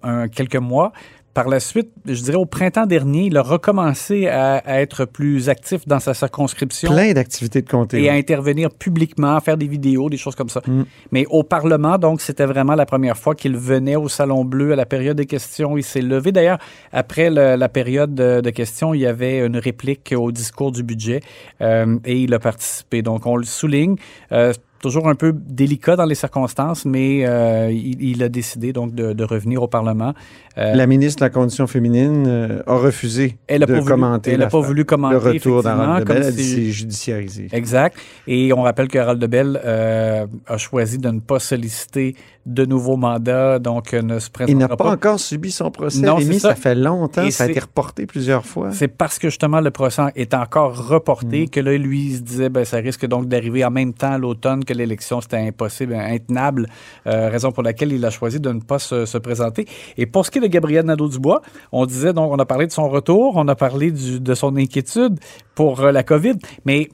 un- 0.02 0.28
quelques 0.28 0.56
mois. 0.56 0.92
Par 1.34 1.48
la 1.48 1.60
suite, 1.60 1.88
je 2.04 2.20
dirais 2.22 2.36
au 2.36 2.44
printemps 2.44 2.84
dernier, 2.84 3.24
il 3.26 3.36
a 3.38 3.42
recommencé 3.42 4.26
à, 4.28 4.56
à 4.58 4.80
être 4.80 5.06
plus 5.06 5.48
actif 5.48 5.86
dans 5.88 5.98
sa 5.98 6.12
circonscription 6.12 6.90
Plein 6.92 7.12
d'activités 7.14 7.62
de 7.62 7.68
comté. 7.70 8.02
et 8.02 8.10
à 8.10 8.12
intervenir 8.12 8.68
publiquement, 8.70 9.40
faire 9.40 9.56
des 9.56 9.66
vidéos, 9.66 10.10
des 10.10 10.18
choses 10.18 10.34
comme 10.34 10.50
ça. 10.50 10.60
Mm. 10.66 10.82
Mais 11.10 11.24
au 11.30 11.42
Parlement, 11.42 11.96
donc, 11.96 12.20
c'était 12.20 12.44
vraiment 12.44 12.74
la 12.74 12.84
première 12.84 13.16
fois 13.16 13.34
qu'il 13.34 13.56
venait 13.56 13.96
au 13.96 14.08
Salon 14.08 14.44
Bleu 14.44 14.72
à 14.72 14.76
la 14.76 14.84
période 14.84 15.16
des 15.16 15.24
questions. 15.26 15.78
Il 15.78 15.84
s'est 15.84 16.02
levé. 16.02 16.32
D'ailleurs, 16.32 16.58
après 16.92 17.30
le- 17.30 17.56
la 17.56 17.68
période 17.70 18.14
de, 18.14 18.42
de 18.42 18.50
questions, 18.50 18.92
il 18.92 19.00
y 19.00 19.06
avait 19.06 19.38
une 19.46 19.56
réplique 19.56 20.14
au 20.16 20.32
discours 20.32 20.70
du 20.70 20.82
budget 20.82 21.20
euh, 21.62 21.98
et 22.04 22.18
il 22.20 22.34
a 22.34 22.38
participé. 22.40 23.00
Donc, 23.00 23.24
on 23.26 23.36
le 23.36 23.44
souligne. 23.44 23.96
Euh, 24.32 24.52
toujours 24.82 25.08
un 25.08 25.14
peu 25.14 25.32
délicat 25.34 25.96
dans 25.96 26.04
les 26.04 26.14
circonstances, 26.14 26.84
mais 26.84 27.24
euh, 27.26 27.70
il, 27.72 28.02
il 28.02 28.22
a 28.22 28.28
décidé 28.28 28.74
donc 28.74 28.94
de, 28.94 29.14
de 29.14 29.24
revenir 29.24 29.62
au 29.62 29.68
Parlement. 29.68 30.12
Euh, 30.58 30.74
La 30.74 30.86
ministre 30.86 31.20
de 31.20 31.24
la 31.24 31.30
Condition 31.30 31.66
féminine 31.66 32.24
euh, 32.26 32.62
a 32.66 32.74
refusé 32.76 33.38
Elle 33.46 33.62
a 33.62 33.66
de 33.66 33.72
pas 33.72 33.78
voulu- 33.80 33.90
commenter 33.92 34.30
elle 34.32 34.42
a 34.42 34.44
la 34.44 34.50
pas 34.50 34.60
voulu 34.60 34.84
commenter, 34.84 35.14
le 35.14 35.20
retour 35.20 35.62
d'Harold 35.62 36.04
comme 36.04 36.16
Elle 36.18 36.34
dit 36.34 36.42
si- 36.44 36.54
c'est 36.66 36.70
judiciarisé. 36.72 37.48
Exact. 37.52 37.96
Et 38.26 38.52
on 38.52 38.60
rappelle 38.62 38.88
que 38.88 38.98
Harold 38.98 39.18
Debel 39.18 39.58
euh, 39.64 40.26
a 40.46 40.58
choisi 40.58 40.98
de 40.98 41.08
ne 41.08 41.20
pas 41.20 41.38
solliciter 41.38 42.14
de 42.44 42.64
nouveaux 42.66 42.96
mandats, 42.96 43.60
donc 43.60 43.94
euh, 43.94 44.02
ne 44.02 44.18
se 44.18 44.26
Il 44.26 44.32
présentera 44.32 44.68
n'a 44.68 44.76
pas, 44.76 44.84
pas. 44.84 44.90
encore 44.90 45.20
subi 45.20 45.52
son 45.52 45.70
procès. 45.70 46.00
Non, 46.00 46.16
Rémi, 46.16 46.40
ça. 46.40 46.48
ça. 46.50 46.54
fait 46.56 46.74
longtemps, 46.74 47.22
Et 47.24 47.30
ça 47.30 47.44
a 47.44 47.48
été 47.48 47.60
reporté 47.60 48.04
plusieurs 48.04 48.44
fois. 48.44 48.72
C'est 48.72 48.88
parce 48.88 49.20
que 49.20 49.28
justement 49.28 49.60
le 49.60 49.70
procès 49.70 50.02
est 50.16 50.34
encore 50.34 50.88
reporté 50.88 51.46
que 51.46 51.60
là, 51.60 51.76
lui, 51.78 52.06
il 52.06 52.16
se 52.16 52.20
disait, 52.22 52.48
ben, 52.48 52.64
ça 52.64 52.78
risque 52.78 53.06
donc 53.06 53.28
d'arriver 53.28 53.64
en 53.64 53.70
même 53.70 53.92
temps 53.94 54.10
à 54.12 54.18
l'automne 54.18 54.64
que 54.64 54.71
l'élection. 54.74 55.20
C'était 55.20 55.36
impossible, 55.38 55.94
intenable, 55.94 56.66
euh, 57.06 57.28
raison 57.28 57.52
pour 57.52 57.62
laquelle 57.62 57.92
il 57.92 58.04
a 58.04 58.10
choisi 58.10 58.40
de 58.40 58.50
ne 58.52 58.60
pas 58.60 58.78
se, 58.78 59.06
se 59.06 59.18
présenter. 59.18 59.66
Et 59.96 60.06
pour 60.06 60.24
ce 60.26 60.30
qui 60.30 60.38
est 60.38 60.42
de 60.42 60.46
Gabriel 60.46 60.84
Nadeau-Dubois, 60.86 61.42
on 61.72 61.86
disait 61.86 62.12
donc, 62.12 62.32
on 62.32 62.38
a 62.38 62.44
parlé 62.46 62.66
de 62.66 62.72
son 62.72 62.88
retour, 62.88 63.34
on 63.36 63.48
a 63.48 63.54
parlé 63.54 63.90
du- 63.90 64.20
de 64.20 64.34
son 64.34 64.56
inquiétude 64.56 65.18
pour 65.54 65.80
euh, 65.80 65.92
la 65.92 66.02
COVID, 66.02 66.34
mais 66.64 66.88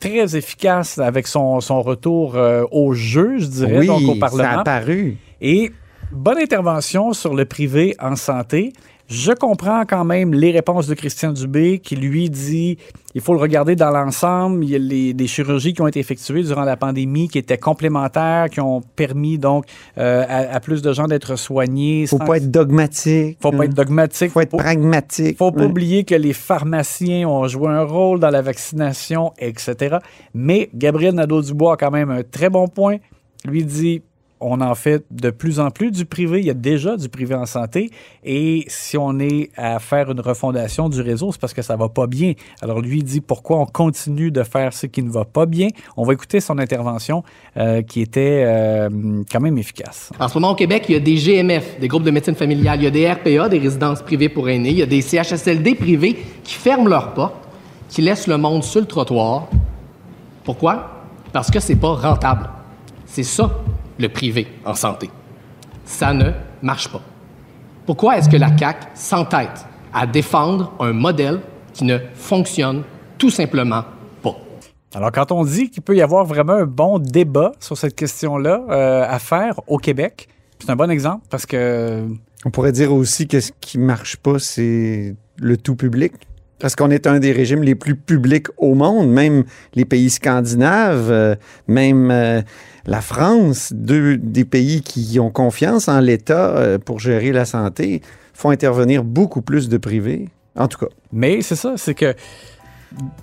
très 0.00 0.36
efficace 0.36 0.98
avec 0.98 1.26
son, 1.26 1.60
son 1.60 1.82
retour 1.82 2.36
euh, 2.36 2.64
au 2.70 2.92
jeu, 2.92 3.38
je 3.38 3.46
dirais, 3.46 3.78
oui, 3.80 3.86
donc 3.86 4.02
au 4.02 4.14
ça 4.14 4.20
Parlement. 4.20 4.48
a 4.48 4.60
apparu. 4.60 5.16
Et 5.40 5.72
bonne 6.12 6.38
intervention 6.38 7.12
sur 7.12 7.34
le 7.34 7.44
privé 7.44 7.96
en 8.00 8.14
santé. 8.16 8.72
Je 9.08 9.32
comprends 9.32 9.84
quand 9.86 10.04
même 10.04 10.34
les 10.34 10.50
réponses 10.50 10.86
de 10.86 10.92
Christian 10.94 11.32
Dubé 11.32 11.78
qui 11.78 11.96
lui 11.96 12.28
dit 12.28 12.76
il 13.14 13.22
faut 13.22 13.32
le 13.32 13.40
regarder 13.40 13.74
dans 13.74 13.88
l'ensemble. 13.90 14.62
Il 14.64 14.70
y 14.70 14.74
a 14.74 14.78
les, 14.78 15.14
des 15.14 15.26
chirurgies 15.26 15.72
qui 15.72 15.80
ont 15.80 15.86
été 15.86 15.98
effectuées 15.98 16.42
durant 16.42 16.64
la 16.64 16.76
pandémie 16.76 17.28
qui 17.28 17.38
étaient 17.38 17.56
complémentaires, 17.56 18.50
qui 18.50 18.60
ont 18.60 18.82
permis 18.96 19.38
donc 19.38 19.64
euh, 19.96 20.24
à, 20.28 20.54
à 20.54 20.60
plus 20.60 20.82
de 20.82 20.92
gens 20.92 21.06
d'être 21.06 21.36
soignés. 21.36 22.06
Faut 22.06 22.18
pas 22.18 22.36
être 22.36 22.50
dogmatique. 22.50 23.38
faut 23.40 23.50
pas 23.50 23.64
être 23.64 23.74
dogmatique. 23.74 24.30
Faut 24.30 24.40
être 24.42 24.50
pas- 24.50 24.58
pragmatique. 24.58 25.38
faut 25.38 25.52
pas 25.52 25.60
Ouais. 25.62 25.66
oublier 25.66 26.04
que 26.04 26.14
les 26.14 26.34
pharmaciens 26.34 27.26
ont 27.28 27.48
joué 27.48 27.68
un 27.68 27.84
rôle 27.84 28.20
dans 28.20 28.30
la 28.30 28.42
vaccination, 28.42 29.32
etc. 29.38 29.96
Mais 30.34 30.68
Gabriel 30.74 31.14
Nadeau-Dubois 31.14 31.72
a 31.72 31.76
quand 31.78 31.90
même 31.90 32.10
un 32.10 32.22
très 32.22 32.50
bon 32.50 32.68
point. 32.68 32.96
Lui 33.46 33.64
dit 33.64 34.02
on 34.40 34.60
en 34.60 34.74
fait 34.74 35.04
de 35.10 35.30
plus 35.30 35.60
en 35.60 35.70
plus 35.70 35.90
du 35.90 36.04
privé. 36.04 36.40
Il 36.40 36.46
y 36.46 36.50
a 36.50 36.54
déjà 36.54 36.96
du 36.96 37.08
privé 37.08 37.34
en 37.34 37.46
santé. 37.46 37.90
Et 38.24 38.64
si 38.68 38.96
on 38.96 39.18
est 39.18 39.50
à 39.56 39.78
faire 39.78 40.10
une 40.10 40.20
refondation 40.20 40.88
du 40.88 41.00
réseau, 41.00 41.32
c'est 41.32 41.40
parce 41.40 41.54
que 41.54 41.62
ça 41.62 41.76
va 41.76 41.88
pas 41.88 42.06
bien. 42.06 42.32
Alors 42.60 42.80
lui 42.80 43.02
dit 43.02 43.20
pourquoi 43.20 43.58
on 43.58 43.66
continue 43.66 44.30
de 44.30 44.42
faire 44.42 44.72
ce 44.72 44.86
qui 44.86 45.02
ne 45.02 45.10
va 45.10 45.24
pas 45.24 45.46
bien. 45.46 45.68
On 45.96 46.04
va 46.04 46.12
écouter 46.12 46.40
son 46.40 46.58
intervention 46.58 47.22
euh, 47.56 47.82
qui 47.82 48.00
était 48.00 48.44
euh, 48.46 48.88
quand 49.30 49.40
même 49.40 49.58
efficace. 49.58 50.10
En 50.18 50.28
ce 50.28 50.34
moment, 50.34 50.52
au 50.52 50.56
Québec, 50.56 50.84
il 50.88 50.92
y 50.92 50.96
a 50.96 51.00
des 51.00 51.16
GMF, 51.16 51.78
des 51.80 51.88
groupes 51.88 52.04
de 52.04 52.10
médecine 52.10 52.34
familiale. 52.34 52.80
Il 52.80 52.84
y 52.84 52.86
a 52.86 52.90
des 52.90 53.10
RPA, 53.10 53.48
des 53.48 53.58
résidences 53.58 54.02
privées 54.02 54.28
pour 54.28 54.48
aînés. 54.48 54.70
Il 54.70 54.78
y 54.78 54.82
a 54.82 54.86
des 54.86 55.02
CHSLD 55.02 55.74
privés 55.74 56.16
qui 56.44 56.54
ferment 56.54 56.88
leurs 56.88 57.14
portes, 57.14 57.48
qui 57.88 58.02
laissent 58.02 58.26
le 58.26 58.36
monde 58.36 58.64
sur 58.64 58.80
le 58.80 58.86
trottoir. 58.86 59.48
Pourquoi? 60.44 60.90
Parce 61.32 61.50
que 61.50 61.60
c'est 61.60 61.76
pas 61.76 61.94
rentable. 61.94 62.48
C'est 63.06 63.22
ça, 63.22 63.50
le 63.98 64.08
privé 64.08 64.48
en 64.64 64.74
santé. 64.74 65.10
Ça 65.84 66.12
ne 66.12 66.30
marche 66.62 66.88
pas. 66.90 67.00
Pourquoi 67.86 68.18
est-ce 68.18 68.28
que 68.28 68.36
la 68.36 68.56
CAQ 68.56 68.86
s'entête 68.94 69.64
à 69.92 70.06
défendre 70.06 70.72
un 70.78 70.92
modèle 70.92 71.40
qui 71.72 71.84
ne 71.84 71.98
fonctionne 72.14 72.82
tout 73.16 73.30
simplement 73.30 73.84
pas? 74.22 74.36
Alors, 74.94 75.10
quand 75.12 75.32
on 75.32 75.44
dit 75.44 75.70
qu'il 75.70 75.82
peut 75.82 75.96
y 75.96 76.02
avoir 76.02 76.24
vraiment 76.24 76.52
un 76.52 76.66
bon 76.66 76.98
débat 76.98 77.52
sur 77.60 77.76
cette 77.78 77.94
question-là 77.94 78.62
euh, 78.68 79.06
à 79.08 79.18
faire 79.18 79.60
au 79.66 79.78
Québec, 79.78 80.28
c'est 80.58 80.70
un 80.70 80.76
bon 80.76 80.90
exemple 80.90 81.24
parce 81.30 81.46
que 81.46 82.04
On 82.44 82.50
pourrait 82.50 82.72
dire 82.72 82.92
aussi 82.92 83.26
que 83.26 83.40
ce 83.40 83.52
qui 83.60 83.78
marche 83.78 84.16
pas, 84.16 84.38
c'est 84.38 85.14
le 85.38 85.56
tout 85.56 85.76
public. 85.76 86.12
Parce 86.58 86.74
qu'on 86.74 86.90
est 86.90 87.06
un 87.06 87.20
des 87.20 87.30
régimes 87.30 87.62
les 87.62 87.76
plus 87.76 87.94
publics 87.94 88.48
au 88.56 88.74
monde, 88.74 89.10
même 89.10 89.44
les 89.74 89.84
pays 89.84 90.10
scandinaves, 90.10 91.08
euh, 91.10 91.36
même 91.68 92.10
euh, 92.10 92.42
la 92.88 93.00
France, 93.02 93.72
deux 93.74 94.16
des 94.16 94.44
pays 94.44 94.80
qui 94.80 95.20
ont 95.20 95.30
confiance 95.30 95.88
en 95.88 96.00
l'État 96.00 96.56
euh, 96.56 96.78
pour 96.78 96.98
gérer 97.00 97.32
la 97.32 97.44
santé, 97.44 98.00
font 98.34 98.50
intervenir 98.50 99.04
beaucoup 99.04 99.42
plus 99.42 99.68
de 99.68 99.76
privés. 99.76 100.28
En 100.56 100.68
tout 100.68 100.78
cas, 100.78 100.86
Mais 101.12 101.42
c'est 101.42 101.54
ça, 101.56 101.74
c'est 101.76 101.94
que 101.94 102.14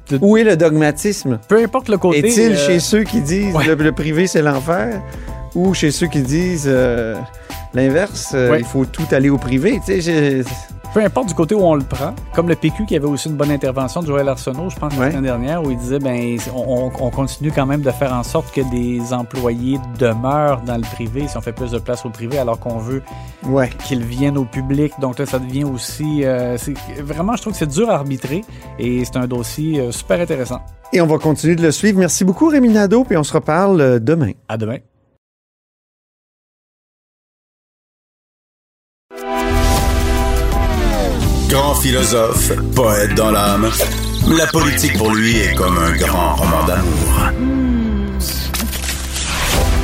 de- 0.10 0.20
où 0.22 0.38
est 0.38 0.44
le 0.44 0.56
dogmatisme? 0.56 1.40
peu 1.50 1.62
importe 1.64 1.90
le 1.90 1.98
côté. 1.98 2.20
Est-il 2.20 2.52
euh, 2.54 2.56
chez 2.56 2.80
ceux 2.80 3.04
qui 3.04 3.22
disent 3.22 3.56
ouais. 3.56 3.66
le, 3.66 3.74
le 3.76 3.92
privé 3.92 4.28
c'est 4.28 4.44
l'enfer? 4.44 5.02
Ou 5.56 5.74
chez 5.74 5.90
ceux 5.92 6.08
qui 6.08 6.22
disent 6.22 6.68
euh, 6.68 7.16
l'inverse, 7.74 8.34
euh, 8.36 8.52
Ouais. 8.52 8.60
il 8.60 8.66
faut 8.66 8.86
tout 8.86 9.08
aller 9.12 9.30
au 9.30 9.38
privé? 9.38 9.80
Tu 9.86 10.00
sais, 10.00 10.02
j'ai- 10.02 10.44
peu 10.96 11.04
importe 11.04 11.28
du 11.28 11.34
côté 11.34 11.54
où 11.54 11.60
on 11.60 11.76
le 11.76 11.84
prend, 11.84 12.16
comme 12.34 12.48
le 12.48 12.56
PQ 12.56 12.86
qui 12.86 12.96
avait 12.96 13.06
aussi 13.06 13.28
une 13.28 13.36
bonne 13.36 13.52
intervention 13.52 14.02
de 14.02 14.08
Joël 14.08 14.30
Arsenault, 14.30 14.70
je 14.70 14.78
pense, 14.78 14.94
la 14.94 15.00
Ouais. 15.02 15.10
semaine 15.12 15.24
dernière, 15.26 15.62
où 15.62 15.70
il 15.70 15.78
disait 15.78 16.00
ben 16.00 16.38
on, 16.56 16.90
on 17.02 17.10
continue 17.10 17.52
quand 17.52 17.66
même 17.66 17.82
de 17.82 17.92
faire 17.92 18.14
en 18.14 18.24
sorte 18.24 18.50
que 18.54 18.62
des 18.72 19.14
employés 19.14 19.78
demeurent 20.00 20.62
dans 20.62 20.78
le 20.78 20.84
privé 20.84 21.28
si 21.28 21.36
on 21.36 21.42
fait 21.42 21.52
plus 21.52 21.72
de 21.72 21.80
place 21.80 22.06
au 22.06 22.10
privé, 22.10 22.38
alors 22.38 22.58
qu'on 22.60 22.78
veut 22.78 23.02
ouais. 23.46 23.70
qu'ils 23.86 24.04
viennent 24.04 24.38
au 24.38 24.46
public. 24.46 24.94
Donc 25.02 25.20
là, 25.20 25.26
ça 25.26 25.38
devient 25.38 25.66
aussi. 25.66 26.24
euh, 26.24 26.56
vraiment, 27.02 27.36
je 27.36 27.42
trouve 27.42 27.52
que 27.54 27.60
c'est 27.60 27.68
dur 27.68 27.90
à 27.90 27.96
arbitrer 27.96 28.46
et 28.80 29.04
c'est 29.04 29.18
un 29.18 29.28
dossier 29.28 29.82
euh, 29.82 29.92
super 29.92 30.22
intéressant. 30.22 30.62
Et 30.94 31.02
on 31.02 31.08
va 31.08 31.18
continuer 31.18 31.58
de 31.58 31.62
le 31.62 31.72
suivre. 31.72 32.00
Merci 32.00 32.24
beaucoup, 32.24 32.48
Rémi 32.48 32.70
Nadeau, 32.70 33.04
puis 33.04 33.18
on 33.18 33.24
se 33.24 33.34
reparle 33.34 33.82
euh, 33.82 34.00
demain. 34.00 34.32
À 34.48 34.56
demain. 34.56 34.78
Grand 41.56 41.74
philosophe, 41.74 42.52
poète 42.76 43.16
dans 43.16 43.32
l'âme, 43.32 43.70
la 44.38 44.46
politique 44.48 44.98
pour 44.98 45.16
lui 45.16 45.38
est 45.38 45.56
comme 45.56 45.78
un 45.78 45.96
grand 45.96 46.36
roman 46.36 46.66
d'amour. 46.66 47.32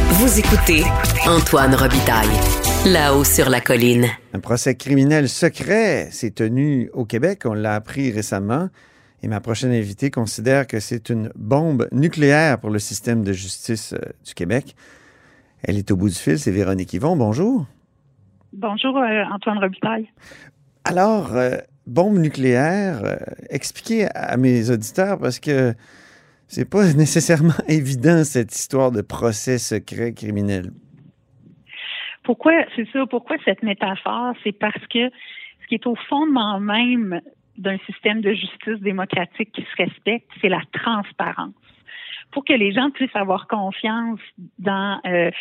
Vous 0.09 0.37
écoutez 0.37 0.83
Antoine 1.25 1.73
Robitaille, 1.73 2.27
là-haut 2.85 3.23
sur 3.23 3.49
la 3.49 3.61
colline. 3.61 4.07
Un 4.33 4.41
procès 4.41 4.75
criminel 4.75 5.29
secret 5.29 6.09
s'est 6.11 6.31
tenu 6.31 6.89
au 6.91 7.05
Québec, 7.05 7.43
on 7.45 7.53
l'a 7.53 7.75
appris 7.75 8.11
récemment, 8.11 8.67
et 9.23 9.29
ma 9.29 9.39
prochaine 9.39 9.71
invitée 9.71 10.11
considère 10.11 10.67
que 10.67 10.81
c'est 10.81 11.07
une 11.07 11.31
bombe 11.35 11.87
nucléaire 11.93 12.59
pour 12.59 12.69
le 12.69 12.79
système 12.79 13.23
de 13.23 13.31
justice 13.31 13.93
euh, 13.93 14.11
du 14.25 14.33
Québec. 14.33 14.75
Elle 15.63 15.77
est 15.77 15.89
au 15.89 15.95
bout 15.95 16.09
du 16.09 16.15
fil, 16.15 16.37
c'est 16.37 16.51
Véronique 16.51 16.91
Yvon. 16.91 17.15
Bonjour. 17.15 17.65
Bonjour, 18.53 18.97
euh, 18.97 19.23
Antoine 19.33 19.59
Robitaille. 19.59 20.09
Alors, 20.83 21.35
euh, 21.35 21.57
bombe 21.85 22.17
nucléaire, 22.17 23.01
euh, 23.03 23.15
expliquez 23.49 24.07
à 24.15 24.35
mes 24.37 24.69
auditeurs 24.69 25.19
parce 25.19 25.39
que 25.39 25.73
c'est 26.47 26.69
pas 26.69 26.93
nécessairement 26.97 27.59
évident 27.67 28.23
cette 28.23 28.53
histoire 28.53 28.91
de 28.91 29.01
procès 29.01 29.57
secret 29.57 30.13
criminel. 30.13 30.71
Pourquoi, 32.23 32.53
c'est 32.75 32.87
ça, 32.91 33.05
pourquoi 33.09 33.37
cette 33.45 33.63
métaphore? 33.63 34.33
C'est 34.43 34.51
parce 34.51 34.85
que 34.87 35.09
ce 35.09 35.67
qui 35.67 35.75
est 35.75 35.87
au 35.87 35.95
fondement 36.07 36.59
même 36.59 37.21
d'un 37.57 37.77
système 37.85 38.21
de 38.21 38.33
justice 38.33 38.79
démocratique 38.81 39.51
qui 39.51 39.61
se 39.61 39.83
respecte, 39.83 40.29
c'est 40.39 40.49
la 40.49 40.61
transparence. 40.71 41.53
Pour 42.31 42.45
que 42.45 42.53
les 42.53 42.71
gens 42.71 42.89
puissent 42.91 43.15
avoir 43.15 43.47
confiance 43.47 44.19
dans 44.59 44.99
euh, 45.05 45.31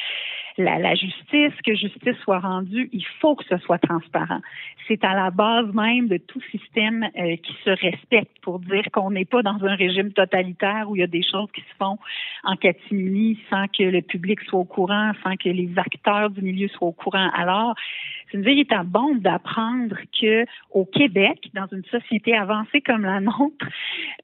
la, 0.58 0.78
la, 0.78 0.94
justice, 0.94 1.54
que 1.64 1.74
justice 1.74 2.16
soit 2.22 2.40
rendue, 2.40 2.88
il 2.92 3.04
faut 3.20 3.34
que 3.34 3.44
ce 3.44 3.56
soit 3.58 3.78
transparent. 3.78 4.40
C'est 4.88 5.04
à 5.04 5.14
la 5.14 5.30
base 5.30 5.72
même 5.74 6.08
de 6.08 6.16
tout 6.16 6.40
système 6.50 7.08
euh, 7.16 7.36
qui 7.36 7.54
se 7.64 7.70
respecte 7.70 8.40
pour 8.42 8.58
dire 8.58 8.84
qu'on 8.92 9.10
n'est 9.10 9.24
pas 9.24 9.42
dans 9.42 9.64
un 9.64 9.74
régime 9.74 10.12
totalitaire 10.12 10.88
où 10.88 10.96
il 10.96 11.00
y 11.00 11.04
a 11.04 11.08
des 11.08 11.22
choses 11.22 11.48
qui 11.54 11.60
se 11.60 11.76
font 11.78 11.98
en 12.44 12.56
catimini 12.56 13.38
sans 13.48 13.66
que 13.68 13.84
le 13.84 14.02
public 14.02 14.40
soit 14.42 14.58
au 14.58 14.64
courant, 14.64 15.12
sans 15.22 15.36
que 15.36 15.48
les 15.48 15.70
acteurs 15.76 16.30
du 16.30 16.42
milieu 16.42 16.68
soient 16.68 16.88
au 16.88 16.92
courant. 16.92 17.30
Alors, 17.34 17.74
c'est 18.30 18.38
une 18.38 18.44
véritable 18.44 18.88
bombe 18.88 19.20
d'apprendre 19.20 19.96
que 20.20 20.44
au 20.70 20.84
Québec, 20.84 21.50
dans 21.54 21.66
une 21.72 21.84
société 21.84 22.36
avancée 22.36 22.80
comme 22.80 23.02
la 23.02 23.20
nôtre, 23.20 23.66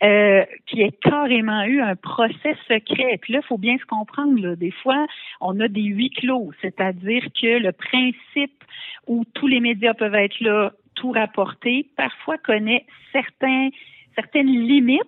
euh, 0.02 0.44
qui 0.66 0.84
a 0.84 0.90
carrément 1.02 1.62
eu 1.64 1.80
un 1.80 1.96
procès 1.96 2.55
secret. 2.68 3.18
Puis 3.20 3.32
là, 3.32 3.40
il 3.42 3.46
faut 3.46 3.58
bien 3.58 3.76
se 3.78 3.84
comprendre. 3.84 4.40
Là, 4.40 4.56
des 4.56 4.70
fois, 4.70 5.06
on 5.40 5.58
a 5.60 5.68
des 5.68 5.82
huis 5.82 6.10
clos, 6.10 6.50
c'est-à-dire 6.62 7.24
que 7.40 7.58
le 7.58 7.72
principe 7.72 8.64
où 9.06 9.24
tous 9.34 9.46
les 9.46 9.60
médias 9.60 9.94
peuvent 9.94 10.14
être 10.14 10.40
là, 10.40 10.72
tout 10.94 11.12
rapporter, 11.12 11.86
parfois 11.96 12.38
connaît 12.38 12.84
certains 13.12 13.70
certaines 14.16 14.46
limites 14.46 15.00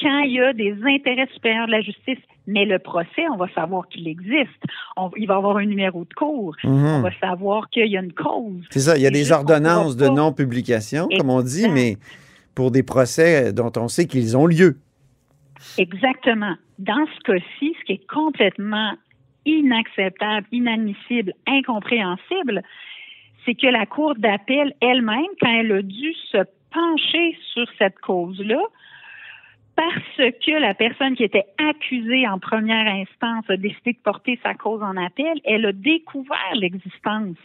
quand 0.00 0.20
il 0.20 0.32
y 0.32 0.40
a 0.40 0.52
des 0.52 0.74
intérêts 0.84 1.28
supérieurs 1.32 1.66
de 1.66 1.72
la 1.72 1.80
justice. 1.80 2.18
Mais 2.46 2.64
le 2.64 2.78
procès, 2.78 3.26
on 3.32 3.36
va 3.36 3.48
savoir 3.54 3.88
qu'il 3.88 4.06
existe. 4.06 4.62
On, 4.96 5.10
il 5.16 5.26
va 5.26 5.34
y 5.34 5.36
avoir 5.36 5.56
un 5.56 5.66
numéro 5.66 6.04
de 6.04 6.14
cours. 6.14 6.54
Mhm. 6.62 6.84
On 6.84 7.00
va 7.00 7.10
savoir 7.20 7.68
qu'il 7.70 7.86
y 7.86 7.96
a 7.96 8.00
une 8.00 8.12
cause. 8.12 8.64
C'est 8.70 8.80
ça, 8.80 8.96
il 8.96 9.02
y 9.02 9.06
a 9.06 9.10
des 9.10 9.32
ordonnances 9.32 9.96
de 9.96 10.08
non-publication, 10.08 11.08
comme 11.16 11.30
on 11.30 11.42
dit, 11.42 11.68
mais 11.68 11.96
pour 12.54 12.70
des 12.70 12.82
procès 12.82 13.52
dont 13.52 13.72
on 13.76 13.88
sait 13.88 14.06
qu'ils 14.06 14.36
ont 14.36 14.46
lieu. 14.46 14.78
Exactement. 15.78 16.54
Dans 16.78 17.06
ce 17.06 17.20
cas-ci, 17.20 17.76
ce 17.80 17.84
qui 17.84 17.92
est 17.92 18.06
complètement 18.06 18.94
inacceptable, 19.44 20.46
inadmissible, 20.52 21.32
incompréhensible, 21.46 22.62
c'est 23.44 23.54
que 23.54 23.66
la 23.66 23.86
Cour 23.86 24.14
d'appel 24.16 24.74
elle-même, 24.80 25.26
quand 25.40 25.50
elle 25.50 25.72
a 25.72 25.82
dû 25.82 26.12
se 26.30 26.38
pencher 26.72 27.36
sur 27.52 27.66
cette 27.78 27.98
cause-là, 28.00 28.60
parce 29.76 30.32
que 30.44 30.60
la 30.60 30.74
personne 30.74 31.16
qui 31.16 31.24
était 31.24 31.46
accusée 31.58 32.28
en 32.28 32.38
première 32.38 32.86
instance 32.86 33.48
a 33.48 33.56
décidé 33.56 33.92
de 33.94 33.98
porter 34.04 34.38
sa 34.42 34.54
cause 34.54 34.82
en 34.82 34.96
appel, 34.96 35.40
elle 35.44 35.64
a 35.64 35.72
découvert 35.72 36.54
l'existence 36.54 37.36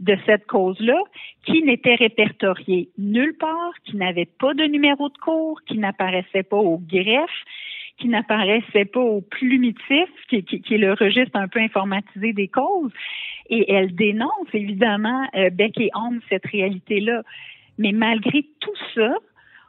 de 0.00 0.16
cette 0.26 0.46
cause-là 0.46 1.00
qui 1.44 1.62
n'était 1.62 1.96
répertoriée 1.96 2.88
nulle 2.98 3.36
part, 3.36 3.72
qui 3.84 3.96
n'avait 3.96 4.28
pas 4.38 4.54
de 4.54 4.64
numéro 4.64 5.08
de 5.08 5.18
cours, 5.18 5.60
qui 5.66 5.78
n'apparaissait 5.78 6.42
pas 6.42 6.56
au 6.56 6.78
greffe, 6.78 7.44
qui 7.98 8.08
n'apparaissait 8.08 8.84
pas 8.84 9.00
au 9.00 9.20
plumitif, 9.20 10.08
qui, 10.28 10.36
est 10.36 10.78
le 10.78 10.92
registre 10.92 11.36
un 11.36 11.48
peu 11.48 11.58
informatisé 11.58 12.32
des 12.32 12.48
causes. 12.48 12.92
Et 13.50 13.72
elle 13.72 13.94
dénonce 13.94 14.48
évidemment 14.52 15.26
euh, 15.34 15.50
bec 15.50 15.80
et 15.80 15.90
ongle 15.94 16.20
cette 16.28 16.46
réalité-là. 16.46 17.22
Mais 17.78 17.92
malgré 17.92 18.44
tout 18.60 18.76
ça, 18.94 19.14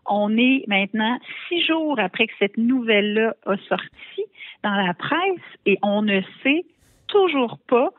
on 0.06 0.38
est 0.38 0.64
maintenant 0.68 1.18
six 1.48 1.64
jours 1.64 2.00
après 2.00 2.28
que 2.28 2.34
cette 2.40 2.58
nouvelle-là 2.58 3.36
a 3.46 3.58
sorti 3.68 4.24
dans 4.64 4.76
la 4.76 4.94
presse 4.94 5.42
et 5.66 5.78
on 5.82 6.02
ne 6.02 6.22
sait 6.44 6.66
toujours 7.08 7.58
pas 7.68 7.92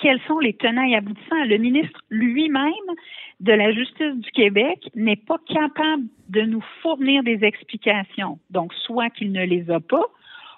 quels 0.00 0.20
sont 0.26 0.38
les 0.38 0.54
tenants 0.54 0.84
et 0.84 0.96
aboutissants. 0.96 1.44
Le 1.44 1.58
ministre 1.58 2.00
lui-même 2.10 2.72
de 3.40 3.52
la 3.52 3.72
Justice 3.72 4.14
du 4.16 4.30
Québec 4.32 4.90
n'est 4.94 5.16
pas 5.16 5.38
capable 5.46 6.04
de 6.28 6.42
nous 6.42 6.62
fournir 6.82 7.22
des 7.22 7.40
explications. 7.42 8.38
Donc, 8.50 8.72
soit 8.86 9.10
qu'il 9.10 9.32
ne 9.32 9.44
les 9.44 9.70
a 9.70 9.80
pas, 9.80 10.06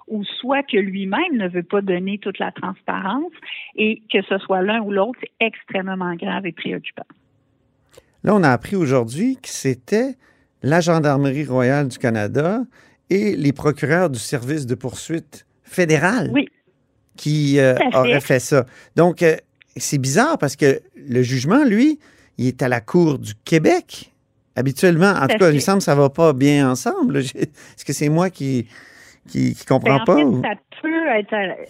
ou 0.09 0.25
soit 0.25 0.63
que 0.63 0.77
lui-même 0.77 1.37
ne 1.37 1.49
veut 1.49 1.63
pas 1.63 1.81
donner 1.81 2.19
toute 2.19 2.39
la 2.39 2.53
transparence 2.53 3.33
et 3.77 4.03
que 4.13 4.23
ce 4.23 4.39
soit 4.39 4.63
l'un 4.63 4.81
ou 4.83 4.91
l'autre, 4.91 5.19
c'est 5.21 5.47
extrêmement 5.47 6.15
grave 6.15 6.47
et 6.47 6.53
préoccupant. 6.53 7.07
Là, 8.25 8.35
on 8.35 8.43
a 8.43 8.51
appris 8.51 8.77
aujourd'hui 8.77 9.37
que 9.37 9.49
c'était 9.49 10.15
la 10.63 10.81
Gendarmerie 10.81 11.45
royale 11.45 11.89
du 11.89 11.99
Canada 11.99 12.61
et 13.11 13.37
les 13.37 13.53
procureurs 13.53 14.11
du 14.11 14.19
service 14.19 14.67
de 14.67 14.75
poursuite 14.75 15.47
fédéral 15.65 16.31
Oui. 16.33 16.49
Qui 17.17 17.59
euh, 17.59 17.75
Tout 17.93 17.99
à 17.99 18.21
fait. 18.21 18.39
ça. 18.41 18.65
Donc, 18.97 19.23
euh, 19.23 19.37
c'est 19.77 19.99
bizarre 19.99 20.39
parce 20.39 20.57
que 20.57 20.81
le 20.97 21.23
jugement, 21.23 21.65
lui, 21.65 21.99
il 22.39 22.47
est 22.47 22.63
à 22.63 22.69
la 22.69 22.81
Cour 22.81 23.19
du 23.19 23.33
Québec. 23.45 24.11
Habituellement, 24.57 25.13
en 25.13 25.29
Tout 25.29 25.39
cas, 25.39 25.51
il 25.51 25.55
me 25.57 25.61
semble 25.61 25.79
que 25.79 25.85
ça 25.85 25.95
va 25.95 26.11
pas 26.11 26.33
bien 26.33 26.71
ensemble. 26.71 27.19
Est-ce 27.19 27.85
que 27.85 27.93
c'est 27.93 28.09
moi 28.11 28.29
qui 28.31 28.67
qui, 29.29 29.55
qui 29.55 29.65
comprends 29.67 29.97
Ben, 29.97 30.03
en 30.03 30.05
pas? 30.05 30.17
fait, 30.17 30.25
ou- 30.25 30.43
ça 30.43 30.55
peut 30.83 31.07
être. 31.17 31.33
euh, 31.33 31.65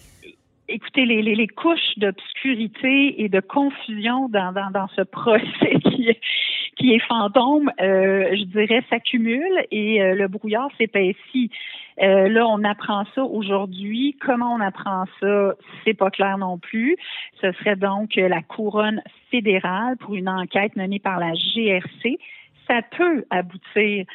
Écoutez, 0.69 1.05
les, 1.05 1.21
les, 1.21 1.35
les 1.35 1.47
couches 1.47 1.97
d'obscurité 1.97 3.21
et 3.21 3.29
de 3.29 3.41
confusion 3.41 4.27
dans, 4.29 4.51
dans, 4.53 4.71
dans 4.71 4.87
ce 4.95 5.01
procès 5.01 5.75
qui 5.83 6.07
est, 6.09 6.19
qui 6.77 6.93
est 6.93 7.05
fantôme, 7.07 7.71
euh, 7.81 8.35
je 8.35 8.43
dirais, 8.45 8.83
s'accumulent 8.89 9.65
et 9.71 10.01
euh, 10.01 10.15
le 10.15 10.27
brouillard 10.27 10.69
s'épaissit. 10.77 11.51
Euh, 12.01 12.27
là, 12.27 12.47
on 12.47 12.63
apprend 12.63 13.03
ça 13.13 13.23
aujourd'hui. 13.23 14.17
Comment 14.21 14.53
on 14.55 14.59
apprend 14.59 15.05
ça, 15.19 15.53
c'est 15.83 15.93
pas 15.93 16.09
clair 16.09 16.37
non 16.37 16.57
plus. 16.57 16.95
Ce 17.41 17.51
serait 17.53 17.75
donc 17.75 18.17
euh, 18.17 18.27
la 18.27 18.41
couronne 18.41 19.01
fédérale 19.29 19.97
pour 19.97 20.15
une 20.15 20.29
enquête 20.29 20.75
menée 20.75 20.99
par 20.99 21.19
la 21.19 21.33
GRC. 21.33 22.17
Ça 22.67 22.81
peut 22.97 23.25
aboutir 23.29 24.05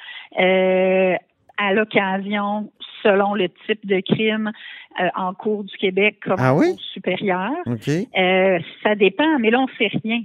euh, 0.40 1.14
à 1.58 1.72
l'occasion, 1.74 2.70
selon 3.02 3.34
le 3.34 3.48
type 3.66 3.84
de 3.86 4.00
crime 4.00 4.52
euh, 5.00 5.08
en 5.16 5.34
cours 5.34 5.64
du 5.64 5.76
Québec 5.76 6.18
comme 6.22 6.36
Ah 6.38 6.54
oui? 6.54 6.74
supérieur. 6.92 7.52
OK. 7.66 7.88
Euh, 7.88 8.58
ça 8.82 8.94
dépend, 8.94 9.38
mais 9.38 9.50
là, 9.50 9.60
on 9.60 9.68
sait 9.76 9.90
rien. 10.02 10.22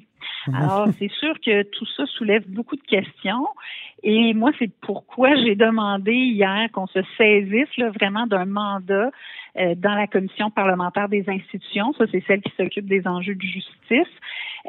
Alors, 0.52 0.88
c'est 1.00 1.12
sûr 1.12 1.36
que 1.40 1.64
tout 1.64 1.86
ça 1.98 2.06
soulève 2.08 2.44
beaucoup 2.48 2.76
de 2.76 2.82
questions. 2.82 3.48
Et 4.04 4.34
moi, 4.34 4.52
c'est 4.60 4.72
pourquoi 4.82 5.36
j'ai 5.36 5.56
demandé 5.56 6.14
hier 6.14 6.68
qu'on 6.74 6.88
se 6.88 7.00
saisisse 7.18 7.76
là, 7.78 7.90
vraiment 7.92 8.28
d'un 8.28 8.46
mandat 8.46 9.12
euh, 9.56 9.76
dans 9.76 9.96
la 9.96 10.08
commission 10.08 10.50
parlementaire 10.50 11.08
des 11.08 11.24
institutions. 11.30 11.94
Ça, 11.94 12.06
c'est 12.12 12.24
celle 12.28 12.42
qui 12.42 12.52
s'occupe 12.58 12.86
des 12.86 13.08
enjeux 13.08 13.36
de 13.36 13.42
justice. 13.42 14.14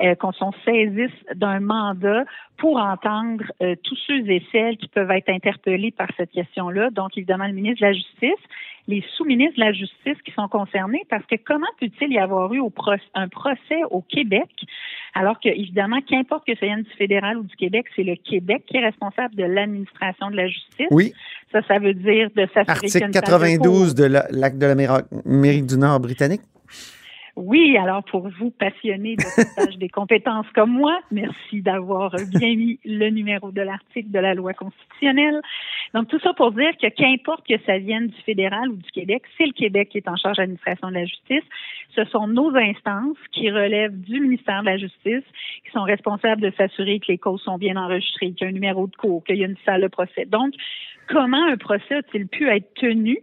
Euh, 0.02 0.16
qu'on 0.16 0.32
s'en 0.32 0.50
saisisse 0.64 1.12
d'un 1.36 1.60
mandat 1.60 2.24
pour 2.56 2.78
entendre 2.78 3.44
euh, 3.62 3.76
tous 3.84 3.96
ceux 4.08 4.28
et 4.28 4.44
celles 4.50 4.76
qui 4.76 4.88
peuvent 4.88 5.12
être 5.12 5.28
interpellés 5.28 5.92
par 5.92 6.08
cette 6.16 6.32
question-là. 6.32 6.90
Donc, 6.90 7.16
évidemment, 7.16 7.46
le 7.46 7.52
ministre 7.52 7.82
de 7.82 7.86
la 7.86 7.92
Justice, 7.92 8.44
les 8.88 9.04
sous-ministres 9.16 9.54
de 9.54 9.60
la 9.60 9.72
Justice 9.72 10.20
qui 10.24 10.32
sont 10.32 10.48
concernés, 10.48 11.02
parce 11.08 11.24
que 11.26 11.36
comment 11.36 11.68
peut-il 11.78 12.12
y 12.12 12.18
avoir 12.18 12.52
eu 12.52 12.58
au 12.58 12.72
un 13.14 13.28
procès 13.28 13.84
au 13.88 14.00
Québec, 14.02 14.50
alors 15.14 15.38
que, 15.38 15.48
évidemment, 15.48 16.00
qu'importe 16.00 16.44
que 16.44 16.56
ça 16.56 16.66
vienne 16.66 16.82
du 16.82 16.90
fédéral 16.98 17.38
ou 17.38 17.44
du 17.44 17.54
Québec, 17.54 17.86
c'est 17.94 18.02
le 18.02 18.16
Québec 18.16 18.64
qui 18.66 18.78
est 18.78 18.84
responsable 18.84 19.36
de 19.36 19.44
l'administration 19.44 20.28
de 20.28 20.34
la 20.36 20.48
justice. 20.48 20.88
Oui. 20.90 21.12
Ça, 21.52 21.62
ça 21.68 21.78
veut 21.78 21.94
dire 21.94 22.30
de 22.34 22.46
s'assurer 22.52 22.64
Article 22.68 22.96
une 23.04 23.12
salle 23.12 23.22
de 23.22 23.28
cour. 23.28 23.38
92 23.38 23.94
de 23.94 24.06
la- 24.06 24.26
l'acte 24.32 24.58
de 24.58 24.66
l'Amérique 24.66 25.66
du 25.66 25.78
Nord 25.78 26.00
britannique. 26.00 26.42
Oui, 27.36 27.76
alors 27.76 28.04
pour 28.04 28.28
vous 28.28 28.50
passionnés 28.50 29.16
de 29.16 29.24
partage 29.34 29.76
des 29.76 29.88
compétences 29.88 30.46
comme 30.54 30.70
moi, 30.70 31.00
merci 31.10 31.62
d'avoir 31.62 32.14
bien 32.30 32.54
mis 32.54 32.78
le 32.84 33.10
numéro 33.10 33.50
de 33.50 33.60
l'article 33.60 34.12
de 34.12 34.18
la 34.20 34.34
loi 34.34 34.54
constitutionnelle. 34.54 35.40
Donc 35.94 36.06
tout 36.08 36.20
ça 36.20 36.32
pour 36.34 36.52
dire 36.52 36.70
que 36.80 36.88
qu'importe 36.88 37.44
que 37.44 37.58
ça 37.66 37.78
vienne 37.78 38.06
du 38.06 38.22
fédéral 38.22 38.68
ou 38.68 38.76
du 38.76 38.90
Québec, 38.92 39.24
c'est 39.36 39.46
le 39.46 39.52
Québec 39.52 39.88
qui 39.88 39.98
est 39.98 40.08
en 40.08 40.14
charge 40.16 40.36
de 40.36 40.42
l'administration 40.42 40.88
de 40.88 40.94
la 40.94 41.06
justice. 41.06 41.42
Ce 41.96 42.04
sont 42.04 42.28
nos 42.28 42.54
instances 42.54 43.18
qui 43.32 43.50
relèvent 43.50 44.00
du 44.00 44.20
ministère 44.20 44.60
de 44.60 44.66
la 44.66 44.76
Justice, 44.76 45.24
qui 45.64 45.70
sont 45.72 45.82
responsables 45.82 46.40
de 46.40 46.52
s'assurer 46.56 47.00
que 47.00 47.06
les 47.08 47.18
causes 47.18 47.42
sont 47.42 47.58
bien 47.58 47.76
enregistrées, 47.76 48.32
qu'il 48.32 48.42
y 48.42 48.44
a 48.44 48.48
un 48.48 48.52
numéro 48.52 48.86
de 48.86 48.94
cours, 48.94 49.24
qu'il 49.24 49.36
y 49.36 49.42
a 49.42 49.46
une 49.46 49.56
salle 49.64 49.82
de 49.82 49.88
procès. 49.88 50.24
Donc, 50.26 50.54
comment 51.08 51.44
un 51.44 51.56
procès 51.56 51.96
a-t-il 51.96 52.26
pu 52.26 52.48
être 52.48 52.72
tenu? 52.74 53.18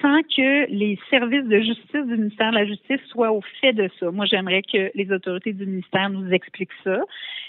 Sans 0.00 0.22
que 0.22 0.70
les 0.70 0.98
services 1.10 1.44
de 1.44 1.60
justice 1.60 2.06
du 2.06 2.16
ministère 2.16 2.50
de 2.50 2.56
la 2.56 2.66
Justice 2.66 3.00
soient 3.08 3.32
au 3.32 3.42
fait 3.60 3.72
de 3.72 3.88
ça. 3.98 4.10
Moi, 4.10 4.26
j'aimerais 4.26 4.62
que 4.62 4.90
les 4.94 5.10
autorités 5.12 5.52
du 5.52 5.66
ministère 5.66 6.10
nous 6.10 6.30
expliquent 6.32 6.70
ça. 6.84 7.00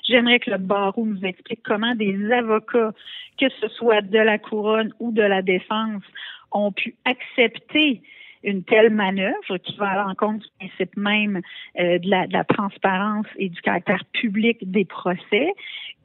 J'aimerais 0.08 0.40
que 0.40 0.52
le 0.52 0.58
barreau 0.58 1.06
nous 1.06 1.24
explique 1.24 1.62
comment 1.64 1.96
des 1.96 2.32
avocats, 2.32 2.92
que 3.40 3.50
ce 3.62 3.68
soit 3.70 4.02
de 4.02 4.20
la 4.20 4.38
couronne 4.38 4.94
ou 5.00 5.12
de 5.12 5.22
la 5.22 5.42
défense, 5.42 6.04
ont 6.52 6.72
pu 6.72 6.96
accepter 7.06 8.02
une 8.44 8.64
telle 8.64 8.90
manœuvre 8.90 9.58
qui 9.64 9.76
va 9.78 9.90
à 9.90 10.04
l'encontre 10.04 10.46
du 10.46 10.68
principe 10.68 10.96
même 10.98 11.42
euh, 11.80 12.00
de, 12.00 12.10
la, 12.10 12.28
de 12.28 12.34
la 12.34 12.44
transparence 12.44 13.26
et 13.38 13.50
du 13.50 13.62
caractère 13.62 14.04
public 14.14 14.58
des 14.70 14.86
procès. 14.86 15.54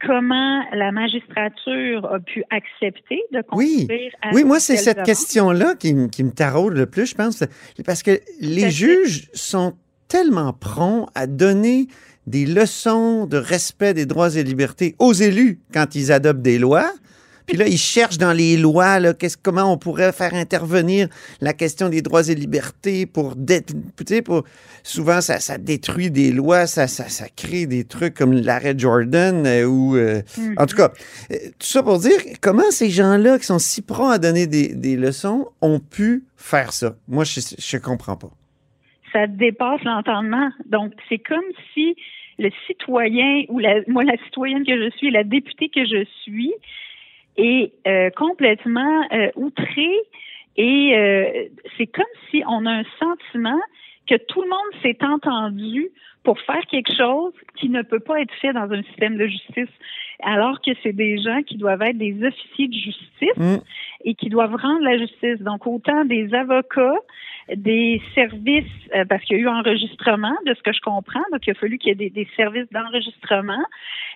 Comment 0.05 0.63
la 0.73 0.91
magistrature 0.91 2.05
a 2.05 2.19
pu 2.19 2.43
accepter 2.49 3.21
de 3.33 3.43
Oui, 3.51 3.87
conduire 3.87 4.11
à 4.21 4.29
oui, 4.33 4.43
moi, 4.45 4.59
c'est 4.59 4.77
cette 4.77 5.03
question-là 5.03 5.75
qui, 5.75 5.93
qui 6.09 6.23
me 6.23 6.31
taraude 6.31 6.73
le 6.73 6.85
plus, 6.85 7.07
je 7.07 7.15
pense, 7.15 7.43
parce 7.85 8.01
que 8.03 8.19
les 8.39 8.69
juges 8.69 9.29
sont 9.33 9.73
tellement 10.07 10.53
prompts 10.53 11.09
à 11.15 11.27
donner 11.27 11.87
des 12.27 12.45
leçons 12.45 13.25
de 13.25 13.37
respect 13.37 13.93
des 13.93 14.05
droits 14.05 14.35
et 14.35 14.43
libertés 14.43 14.95
aux 14.99 15.13
élus 15.13 15.59
quand 15.73 15.95
ils 15.95 16.11
adoptent 16.11 16.41
des 16.41 16.59
lois. 16.59 16.91
Puis 17.49 17.57
là, 17.57 17.67
ils 17.67 17.77
cherchent 17.77 18.17
dans 18.19 18.31
les 18.31 18.55
lois 18.57 18.99
là, 18.99 19.13
comment 19.43 19.73
on 19.73 19.77
pourrait 19.77 20.13
faire 20.13 20.33
intervenir 20.33 21.07
la 21.41 21.53
question 21.53 21.89
des 21.89 22.01
droits 22.01 22.27
et 22.29 22.35
libertés 22.35 23.05
pour... 23.05 23.35
dé- 23.35 23.63
tu 23.63 23.75
sais, 24.07 24.21
pour 24.21 24.43
souvent, 24.83 25.19
ça, 25.19 25.39
ça 25.39 25.57
détruit 25.57 26.11
des 26.11 26.31
lois, 26.31 26.67
ça, 26.67 26.87
ça, 26.87 27.09
ça 27.09 27.25
crée 27.35 27.65
des 27.65 27.83
trucs 27.83 28.13
comme 28.13 28.33
l'arrêt 28.33 28.75
Jordan 28.77 29.45
euh, 29.45 29.65
ou... 29.65 29.97
euh, 29.97 30.21
En 30.57 30.65
tout 30.67 30.75
cas, 30.77 30.91
euh, 31.31 31.35
tout 31.59 31.67
ça 31.67 31.83
pour 31.83 31.99
dire 31.99 32.19
comment 32.41 32.69
ces 32.69 32.89
gens-là 32.89 33.39
qui 33.39 33.45
sont 33.45 33.59
si 33.59 33.81
prompts 33.81 34.13
à 34.13 34.19
donner 34.19 34.47
des, 34.47 34.75
des 34.75 34.95
leçons 34.95 35.47
ont 35.61 35.79
pu 35.79 36.23
faire 36.37 36.71
ça. 36.71 36.95
Moi, 37.07 37.23
je, 37.23 37.39
je 37.57 37.77
comprends 37.77 38.15
pas. 38.15 38.29
ça 39.11 39.27
dépasse 39.27 39.83
l'entendement. 39.83 40.49
Donc, 40.67 40.93
c'est 41.09 41.17
comme 41.17 41.43
si 41.73 41.95
le 42.37 42.49
citoyen 42.67 43.43
ou 43.49 43.59
la, 43.59 43.81
moi, 43.87 44.03
la 44.05 44.15
citoyenne 44.25 44.63
que 44.65 44.77
je 44.81 44.89
suis, 44.97 45.11
la 45.11 45.23
députée 45.25 45.69
que 45.69 45.83
je 45.83 46.05
suis, 46.23 46.53
est 47.39 47.73
euh, 47.87 48.09
complètement 48.11 49.07
euh, 49.11 49.29
outrée 49.35 49.97
et 50.57 50.95
euh, 50.95 51.45
c'est 51.77 51.87
comme 51.87 52.05
si 52.29 52.43
on 52.47 52.65
a 52.65 52.71
un 52.71 52.83
sentiment 52.99 53.59
que 54.07 54.15
tout 54.15 54.41
le 54.41 54.49
monde 54.49 54.81
s'est 54.81 54.97
entendu 55.03 55.89
pour 56.23 56.39
faire 56.41 56.65
quelque 56.69 56.93
chose 56.95 57.33
qui 57.55 57.69
ne 57.69 57.81
peut 57.81 57.99
pas 57.99 58.21
être 58.21 58.33
fait 58.41 58.51
dans 58.51 58.69
un 58.71 58.83
système 58.83 59.17
de 59.17 59.27
justice, 59.27 59.69
alors 60.21 60.59
que 60.61 60.71
c'est 60.83 60.93
des 60.93 61.17
gens 61.21 61.41
qui 61.43 61.57
doivent 61.57 61.81
être 61.81 61.97
des 61.97 62.17
officiers 62.25 62.67
de 62.67 62.73
justice 62.73 63.09
Mm. 63.37 63.57
et 64.05 64.15
qui 64.15 64.29
doivent 64.29 64.55
rendre 64.55 64.83
la 64.83 64.97
justice. 64.97 65.39
Donc, 65.41 65.65
autant 65.67 66.05
des 66.05 66.33
avocats, 66.33 66.99
des 67.55 68.01
services, 68.15 68.65
euh, 68.95 69.05
parce 69.05 69.23
qu'il 69.23 69.37
y 69.37 69.39
a 69.39 69.43
eu 69.43 69.47
enregistrement, 69.47 70.35
de 70.45 70.53
ce 70.53 70.61
que 70.61 70.73
je 70.73 70.81
comprends, 70.81 71.23
donc 71.31 71.45
il 71.47 71.51
a 71.51 71.53
fallu 71.55 71.77
qu'il 71.77 71.89
y 71.89 71.91
ait 71.91 71.95
des, 71.95 72.09
des 72.09 72.27
services 72.35 72.69
d'enregistrement, 72.71 73.63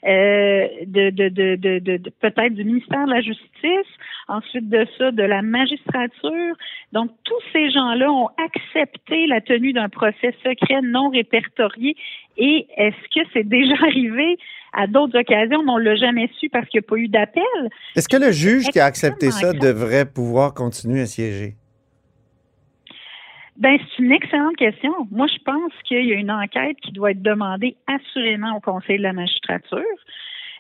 de, 0.05 1.09
de, 1.09 1.29
de, 1.29 1.55
de, 1.55 1.79
de- 1.79 1.97
de- 1.97 2.09
peut-être 2.21 2.53
du 2.53 2.63
ministère 2.63 3.05
de 3.05 3.11
la 3.11 3.21
Justice, 3.21 3.91
ensuite 4.27 4.69
de 4.69 4.85
ça, 4.97 5.11
de 5.11 5.23
la 5.23 5.41
magistrature. 5.41 6.55
Donc, 6.91 7.11
tous 7.23 7.39
ces 7.53 7.71
gens-là 7.71 8.11
ont 8.11 8.29
accepté 8.45 9.27
la 9.27 9.41
tenue 9.41 9.73
d'un 9.73 9.89
procès 9.89 10.35
secret 10.43 10.81
non 10.83 11.09
répertorié. 11.09 11.95
Et 12.37 12.67
est-ce 12.77 12.95
que 13.13 13.25
c'est 13.33 13.47
déjà 13.47 13.73
arrivé 13.81 14.37
à 14.73 14.87
d'autres 14.87 15.17
occasions, 15.19 15.63
mais 15.63 15.71
on 15.71 15.77
l'a 15.77 15.95
jamais 15.95 16.29
su 16.39 16.49
parce 16.49 16.67
qu'il 16.67 16.79
n'y 16.81 16.85
a 16.85 16.89
pas 16.89 16.97
eu 16.97 17.07
d'appel? 17.07 17.43
Est-ce 17.95 18.09
que 18.09 18.17
le 18.17 18.31
juge 18.31 18.67
qui 18.69 18.79
a 18.79 18.85
accepté 18.85 19.31
ça 19.31 19.53
devrait 19.53 20.05
pouvoir 20.05 20.53
continuer 20.53 21.01
à 21.01 21.05
siéger? 21.05 21.55
Ben, 23.57 23.77
c'est 23.77 24.03
une 24.03 24.11
excellente 24.11 24.55
question. 24.55 24.93
Moi, 25.11 25.27
je 25.27 25.37
pense 25.43 25.71
qu'il 25.83 26.05
y 26.05 26.11
a 26.11 26.15
une 26.15 26.31
enquête 26.31 26.77
qui 26.81 26.91
doit 26.91 27.11
être 27.11 27.21
demandée 27.21 27.75
assurément 27.87 28.55
au 28.57 28.59
Conseil 28.59 28.97
de 28.97 29.03
la 29.03 29.13
magistrature. 29.13 29.83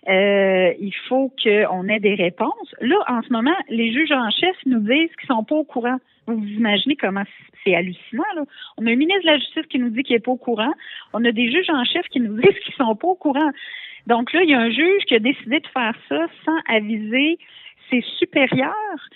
Euh, 0.07 0.73
il 0.79 0.93
faut 1.07 1.33
qu'on 1.41 1.87
ait 1.87 1.99
des 1.99 2.15
réponses. 2.15 2.75
Là, 2.81 2.97
en 3.07 3.21
ce 3.21 3.31
moment, 3.31 3.55
les 3.69 3.91
juges 3.93 4.11
en 4.11 4.29
chef 4.29 4.55
nous 4.65 4.79
disent 4.79 5.15
qu'ils 5.19 5.27
sont 5.27 5.43
pas 5.43 5.55
au 5.55 5.63
courant. 5.63 5.97
Vous 6.27 6.45
imaginez 6.45 6.95
comment 6.95 7.23
c'est 7.63 7.75
hallucinant, 7.75 8.23
là. 8.35 8.43
On 8.77 8.85
a 8.85 8.91
un 8.91 8.95
ministre 8.95 9.23
de 9.23 9.27
la 9.27 9.37
Justice 9.37 9.65
qui 9.69 9.79
nous 9.79 9.89
dit 9.89 10.03
qu'il 10.03 10.15
est 10.15 10.19
pas 10.23 10.31
au 10.31 10.37
courant. 10.37 10.73
On 11.13 11.23
a 11.25 11.31
des 11.31 11.49
juges 11.49 11.69
en 11.69 11.83
chef 11.85 12.05
qui 12.09 12.19
nous 12.19 12.35
disent 12.39 12.59
qu'ils 12.63 12.75
sont 12.75 12.95
pas 12.95 13.07
au 13.07 13.15
courant. 13.15 13.49
Donc 14.07 14.33
là, 14.33 14.43
il 14.43 14.49
y 14.49 14.53
a 14.53 14.59
un 14.59 14.69
juge 14.69 15.03
qui 15.07 15.15
a 15.15 15.19
décidé 15.19 15.61
de 15.61 15.67
faire 15.67 15.95
ça 16.09 16.25
sans 16.45 16.57
aviser 16.67 17.37
ses 17.89 18.01
supérieurs. 18.19 19.09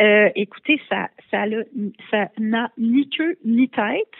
Euh, 0.00 0.30
écoutez, 0.34 0.80
ça, 0.88 1.08
ça 1.30 1.44
ça 2.10 2.28
n'a 2.38 2.70
ni 2.78 3.08
queue 3.08 3.36
ni 3.44 3.68
tête. 3.68 4.14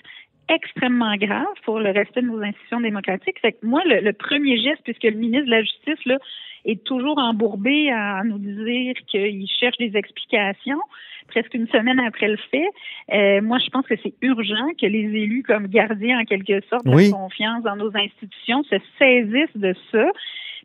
Extrêmement 0.49 1.17
grave 1.17 1.47
pour 1.65 1.79
le 1.79 1.91
respect 1.93 2.21
de 2.21 2.27
nos 2.27 2.43
institutions 2.43 2.81
démocratiques. 2.81 3.39
Fait 3.41 3.53
que 3.53 3.65
moi, 3.65 3.81
le, 3.87 4.01
le 4.01 4.13
premier 4.13 4.59
geste, 4.59 4.83
puisque 4.85 5.05
le 5.05 5.13
ministre 5.13 5.47
de 5.47 5.51
la 5.51 5.63
Justice 5.63 6.05
là, 6.05 6.19
est 6.65 6.85
toujours 6.85 7.19
embourbé 7.19 7.91
à 7.91 8.23
nous 8.25 8.39
dire 8.39 8.95
qu'il 9.07 9.49
cherche 9.49 9.79
des 9.79 9.97
explications, 9.97 10.81
presque 11.29 11.55
une 11.55 11.69
semaine 11.69 12.01
après 12.01 12.29
le 12.29 12.37
fait, 12.51 12.69
euh, 13.13 13.41
moi, 13.41 13.59
je 13.59 13.71
pense 13.71 13.87
que 13.87 13.95
c'est 14.03 14.15
urgent 14.21 14.69
que 14.81 14.87
les 14.87 15.05
élus, 15.23 15.43
comme 15.43 15.69
gardiens 15.69 16.21
en 16.21 16.25
quelque 16.25 16.61
sorte 16.69 16.83
Oui. 16.87 17.09
de 17.09 17.13
confiance 17.15 17.63
dans 17.63 17.77
nos 17.77 17.97
institutions, 17.97 18.63
se 18.65 18.77
saisissent 18.99 19.57
de 19.57 19.75
ça 19.91 20.07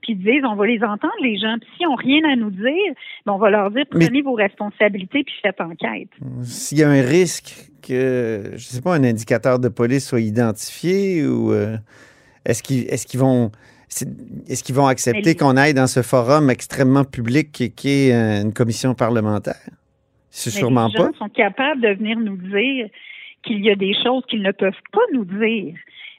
puis 0.01 0.15
disent 0.15 0.43
on 0.43 0.55
va 0.55 0.65
les 0.67 0.83
entendre 0.83 1.13
les 1.21 1.37
gens 1.37 1.55
puis 1.59 1.69
s'ils 1.77 1.87
ont 1.87 1.95
rien 1.95 2.21
à 2.31 2.35
nous 2.35 2.51
dire 2.51 2.93
ben, 3.25 3.33
on 3.33 3.37
va 3.37 3.49
leur 3.49 3.71
dire 3.71 3.85
Mais- 3.93 4.05
prenez 4.05 4.21
vos 4.21 4.33
responsabilités 4.33 5.23
puis 5.23 5.33
faites 5.41 5.59
enquête 5.61 6.09
S'il 6.43 6.79
y 6.79 6.83
a 6.83 6.89
un 6.89 7.01
risque 7.01 7.69
que, 7.81 8.51
je 8.53 8.63
sais 8.63 8.81
pas, 8.81 8.95
un 8.95 9.03
indicateur 9.03 9.59
de 9.59 9.69
police 9.69 10.07
soit 10.07 10.21
identifié 10.21 11.25
ou 11.25 11.53
euh, 11.53 11.77
est-ce 12.45 12.63
qu'ils 12.63 12.83
est-ce 12.89 13.07
qu'ils 13.07 13.19
vont 13.19 13.51
est-ce 14.47 14.63
qu'ils 14.63 14.75
vont 14.75 14.87
accepter 14.87 15.35
qu'on 15.35 15.55
aille 15.55 15.73
dans 15.73 15.87
ce 15.87 16.01
forum 16.01 16.49
extrêmement 16.49 17.05
public 17.05 17.51
qui, 17.51 17.71
qui 17.71 17.89
est 17.89 18.13
euh, 18.13 18.43
une 18.43 18.53
commission 18.53 18.93
parlementaire? 18.93 19.55
C'est 20.29 20.49
sûrement 20.49 20.87
les 20.87 20.93
gens 20.93 21.11
pas. 21.11 21.17
sont 21.17 21.29
capables 21.29 21.81
de 21.81 21.89
venir 21.93 22.19
nous 22.19 22.37
dire 22.37 22.89
qu'il 23.43 23.63
y 23.63 23.71
a 23.71 23.75
des 23.75 23.93
choses 24.03 24.23
qu'ils 24.27 24.43
ne 24.43 24.51
peuvent 24.51 24.73
pas 24.91 25.01
nous 25.13 25.25
dire, 25.25 25.73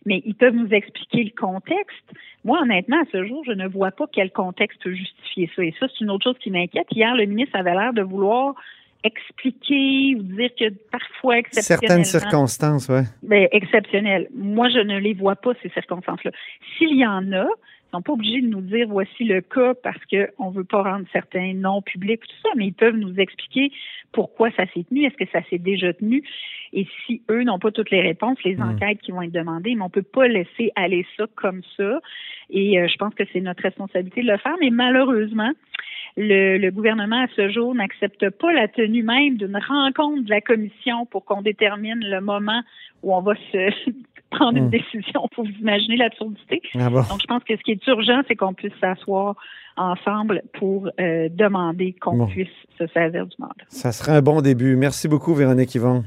mais 0.09 0.23
ils 0.25 0.35
peuvent 0.35 0.55
nous 0.55 0.71
expliquer 0.71 1.23
le 1.25 1.31
contexte. 1.39 2.05
Moi, 2.45 2.59
honnêtement, 2.63 2.97
à 3.01 3.05
ce 3.13 3.27
jour, 3.27 3.45
je 3.47 3.53
ne 3.53 3.69
vois 3.69 3.91
pas 3.91 4.07
quel 4.11 4.31
contexte 4.31 4.83
peut 4.83 4.95
justifier 4.95 5.51
ça. 5.55 5.63
Et 5.63 5.75
ça, 5.79 5.87
c'est 5.89 6.03
une 6.03 6.11
autre 6.11 6.25
chose 6.25 6.39
qui 6.41 6.51
m'inquiète. 6.51 6.87
Hier, 6.91 7.15
le 7.15 7.27
ministre 7.27 7.57
avait 7.57 7.75
l'air 7.75 7.93
de 7.93 8.03
vouloir 8.03 8.55
expliquer 9.05 10.17
ou 10.17 10.23
dire 10.23 10.51
que 10.59 10.71
parfois, 10.91 11.37
Certaines 11.53 12.05
circonstances, 12.05 12.89
ouais. 12.89 13.05
ben, 13.23 13.49
exceptionnelles. 13.53 14.29
Moi, 14.35 14.71
je 14.71 14.79
ne 14.79 14.99
les 14.99 15.13
vois 15.13 15.37
pas, 15.37 15.53
ces 15.63 15.69
circonstances-là. 15.69 16.31
S'il 16.77 16.97
y 16.97 17.07
en 17.07 17.31
a, 17.33 17.47
ils 17.89 17.97
sont 17.97 18.03
pas 18.03 18.13
obligés 18.13 18.43
de 18.43 18.49
nous 18.49 18.61
dire 18.61 18.87
voici 18.89 19.25
le 19.25 19.41
cas 19.41 19.73
parce 19.83 19.99
qu'on 20.11 20.51
ne 20.51 20.55
veut 20.57 20.65
pas 20.65 20.83
rendre 20.83 21.07
certains 21.13 21.55
noms 21.55 21.81
publics, 21.81 22.21
tout 22.21 22.37
ça, 22.43 22.51
mais 22.57 22.67
ils 22.67 22.75
peuvent 22.75 22.97
nous 22.97 23.19
expliquer 23.19 23.73
pourquoi 24.13 24.51
ça 24.53 24.65
s'est 24.75 24.85
tenu, 24.85 25.05
est-ce 25.05 25.17
que 25.17 25.31
ça 25.33 25.41
s'est 25.49 25.59
déjà 25.59 25.93
tenu? 25.95 26.23
Et 26.73 26.87
si 27.07 27.23
eux 27.31 27.45
n'ont 27.45 27.59
pas 27.59 27.71
toutes 27.71 27.91
les 27.91 28.03
réponses, 28.03 28.43
les 28.45 28.57
Mm. 28.57 28.63
enquêtes 28.71 29.01
qui 29.01 29.13
vont 29.13 29.23
être 29.23 29.33
demandées, 29.33 29.75
mais 29.75 29.83
on 29.83 29.91
peut 29.91 30.03
pas 30.03 30.29
laisser 30.29 30.71
aller 30.77 31.07
ça 31.17 31.25
comme 31.35 31.63
ça. 31.77 32.01
Et 32.51 32.79
euh, 32.79 32.89
je 32.89 32.97
pense 32.97 33.15
que 33.15 33.25
c'est 33.33 33.41
notre 33.41 33.63
responsabilité 33.63 34.23
de 34.23 34.29
le 34.31 34.37
faire. 34.39 34.57
Mais 34.61 34.71
malheureusement, 34.71 35.53
le, 36.17 36.59
le 36.59 36.71
gouvernement 36.71 37.25
à 37.25 37.29
ce 37.37 37.49
jour 37.49 37.75
n'accepte 37.75 38.29
pas 38.31 38.53
la 38.53 38.69
tenue 38.69 39.03
même 39.03 39.37
d'une 39.37 39.57
rencontre 39.57 40.25
de 40.25 40.31
la 40.31 40.41
commission 40.41 41.07
pour 41.07 41.25
qu'on 41.25 41.43
détermine 41.43 42.01
le 42.03 42.21
moment 42.21 42.63
où 43.03 43.15
on 43.15 43.21
va 43.21 43.35
se 43.53 43.71
prendre 44.31 44.57
une 44.59 44.67
Mm. 44.67 44.71
décision. 44.71 45.29
Pour 45.35 45.45
vous 45.45 45.51
imaginer 45.61 45.97
l'absurdité. 45.97 46.63
Ah 46.79 46.91
bon? 46.91 47.01
Donc, 47.03 47.21
je 47.21 47.27
pense 47.27 47.43
que 47.45 47.57
ce 47.57 47.63
qui 47.63 47.73
est 47.73 47.87
urgent, 47.87 48.21
c'est 48.29 48.37
qu'on 48.37 48.55
puisse 48.55 48.73
s'asseoir 48.81 49.37
ensemble 49.77 50.43
pour 50.59 50.89
euh, 51.01 51.29
demander 51.33 51.95
qu'on 52.01 52.17
Bon. 52.17 52.27
puisse 52.27 52.49
se 52.79 52.87
saisir 52.89 53.27
du 53.27 53.37
mandat. 53.39 53.55
Ça 53.69 53.93
serait 53.93 54.13
un 54.13 54.23
bon 54.23 54.41
début. 54.41 54.77
Merci 54.77 55.09
beaucoup, 55.09 55.35
Véronique 55.35 55.75
Yvon. 55.75 56.05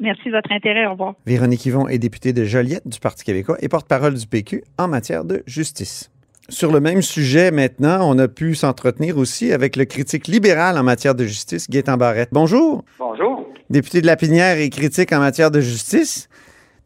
Merci 0.00 0.28
de 0.30 0.30
votre 0.32 0.50
intérêt. 0.50 0.86
Au 0.86 0.92
revoir. 0.92 1.14
Véronique 1.26 1.64
Yvon 1.66 1.88
est 1.88 1.98
députée 1.98 2.32
de 2.32 2.44
Joliette 2.44 2.88
du 2.88 2.98
Parti 2.98 3.22
québécois 3.24 3.56
et 3.60 3.68
porte-parole 3.68 4.14
du 4.14 4.26
PQ 4.26 4.64
en 4.78 4.88
matière 4.88 5.24
de 5.24 5.42
justice. 5.46 6.10
Sur 6.48 6.72
le 6.72 6.80
même 6.80 7.00
sujet 7.02 7.50
maintenant, 7.50 8.00
on 8.02 8.18
a 8.18 8.28
pu 8.28 8.54
s'entretenir 8.54 9.16
aussi 9.16 9.52
avec 9.52 9.76
le 9.76 9.84
critique 9.86 10.26
libéral 10.26 10.76
en 10.76 10.82
matière 10.82 11.14
de 11.14 11.24
justice, 11.24 11.70
Gaétan 11.70 11.96
Barrette. 11.96 12.28
Bonjour. 12.32 12.84
Bonjour. 12.98 13.46
Député 13.70 14.02
de 14.02 14.06
la 14.06 14.16
Pinière 14.16 14.58
et 14.58 14.68
critique 14.68 15.12
en 15.12 15.20
matière 15.20 15.50
de 15.50 15.60
justice. 15.60 16.28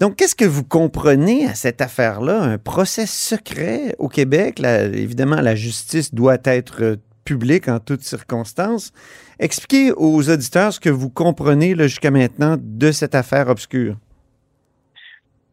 Donc, 0.00 0.16
qu'est-ce 0.16 0.36
que 0.36 0.44
vous 0.44 0.64
comprenez 0.64 1.46
à 1.46 1.54
cette 1.54 1.80
affaire-là? 1.80 2.40
Un 2.40 2.58
procès 2.58 3.06
secret 3.06 3.94
au 3.98 4.08
Québec? 4.08 4.60
La- 4.60 4.84
évidemment, 4.84 5.40
la 5.40 5.56
justice 5.56 6.14
doit 6.14 6.38
être 6.44 6.82
euh, 6.82 6.96
publique 7.24 7.68
en 7.68 7.80
toutes 7.80 8.02
circonstances. 8.02 8.92
Expliquez 9.40 9.92
aux 9.96 10.30
auditeurs 10.30 10.72
ce 10.72 10.78
que 10.80 10.88
vous 10.88 11.10
comprenez 11.10 11.74
jusqu'à 11.76 12.10
maintenant 12.12 12.56
de 12.58 12.92
cette 12.92 13.14
affaire 13.16 13.48
obscure. 13.48 13.96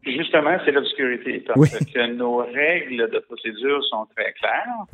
Justement, 0.04 0.56
c'est 0.64 0.70
l'obscurité, 0.70 1.42
parce 1.44 1.58
Oui. 1.58 1.68
que 1.92 2.06
nos 2.14 2.36
règles 2.36 3.10
de 3.10 3.18
procédure 3.18 3.82
sont 3.90 4.06
très 4.16 4.32
claires. 4.34 4.84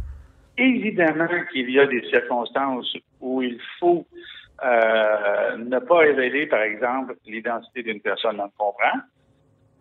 Évidemment 0.56 1.28
qu'il 1.52 1.70
y 1.70 1.78
a 1.78 1.86
des 1.86 2.02
circonstances 2.08 2.96
où 3.20 3.42
il 3.42 3.58
faut 3.78 4.06
euh, 4.64 5.56
ne 5.58 5.78
pas 5.78 5.98
révéler, 5.98 6.46
par 6.46 6.62
exemple, 6.62 7.14
l'identité 7.26 7.82
d'une 7.82 8.00
personne, 8.00 8.40
on 8.40 8.44
le 8.44 8.50
comprend. 8.56 9.00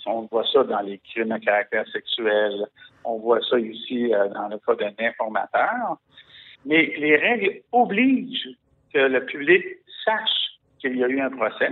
On 0.06 0.28
voit 0.32 0.46
ça 0.52 0.64
dans 0.64 0.82
les 0.82 1.00
crimes 1.00 1.32
à 1.32 1.40
caractère 1.40 1.88
sexuel. 1.90 2.66
On 3.04 3.18
voit 3.18 3.42
ça 3.50 3.60
ici 3.60 4.14
euh, 4.14 4.30
dans 4.30 4.48
le 4.48 4.58
cas 4.60 4.76
d'un 4.76 4.94
informateur. 5.06 5.98
Mais 6.66 6.94
les 6.98 7.16
règles 7.18 7.62
obligent 7.72 8.50
que 8.94 9.00
le 9.00 9.26
public 9.26 9.64
sache 10.06 10.60
qu'il 10.80 10.98
y 10.98 11.04
a 11.04 11.08
eu 11.08 11.20
un 11.22 11.30
procès 11.30 11.72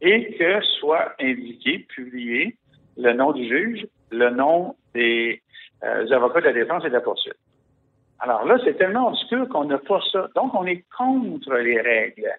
et 0.00 0.34
que 0.34 0.60
soit 0.80 1.14
indiqué, 1.20 1.86
publié, 1.94 2.56
le 2.96 3.12
nom 3.12 3.32
du 3.32 3.46
juge, 3.48 3.86
le 4.10 4.30
nom 4.30 4.74
des 4.94 5.40
euh, 5.84 6.10
avocats 6.10 6.40
de 6.40 6.46
la 6.46 6.52
défense 6.52 6.84
et 6.84 6.88
de 6.88 6.94
la 6.94 7.00
poursuite. 7.00 7.36
Alors 8.18 8.44
là, 8.44 8.56
c'est 8.64 8.74
tellement 8.74 9.08
obscur 9.08 9.48
qu'on 9.48 9.64
n'a 9.64 9.78
pas 9.78 10.00
ça. 10.12 10.28
Donc, 10.36 10.54
on 10.54 10.64
est 10.64 10.84
contre 10.96 11.54
les 11.54 11.80
règles. 11.80 12.30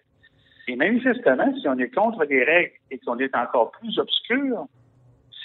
Et 0.68 0.76
manifestement, 0.76 1.54
si 1.60 1.68
on 1.68 1.78
est 1.78 1.94
contre 1.94 2.24
les 2.24 2.44
règles 2.44 2.74
et 2.90 3.00
qu'on 3.00 3.18
est 3.20 3.36
encore 3.36 3.72
plus 3.72 4.00
obscur, 4.00 4.66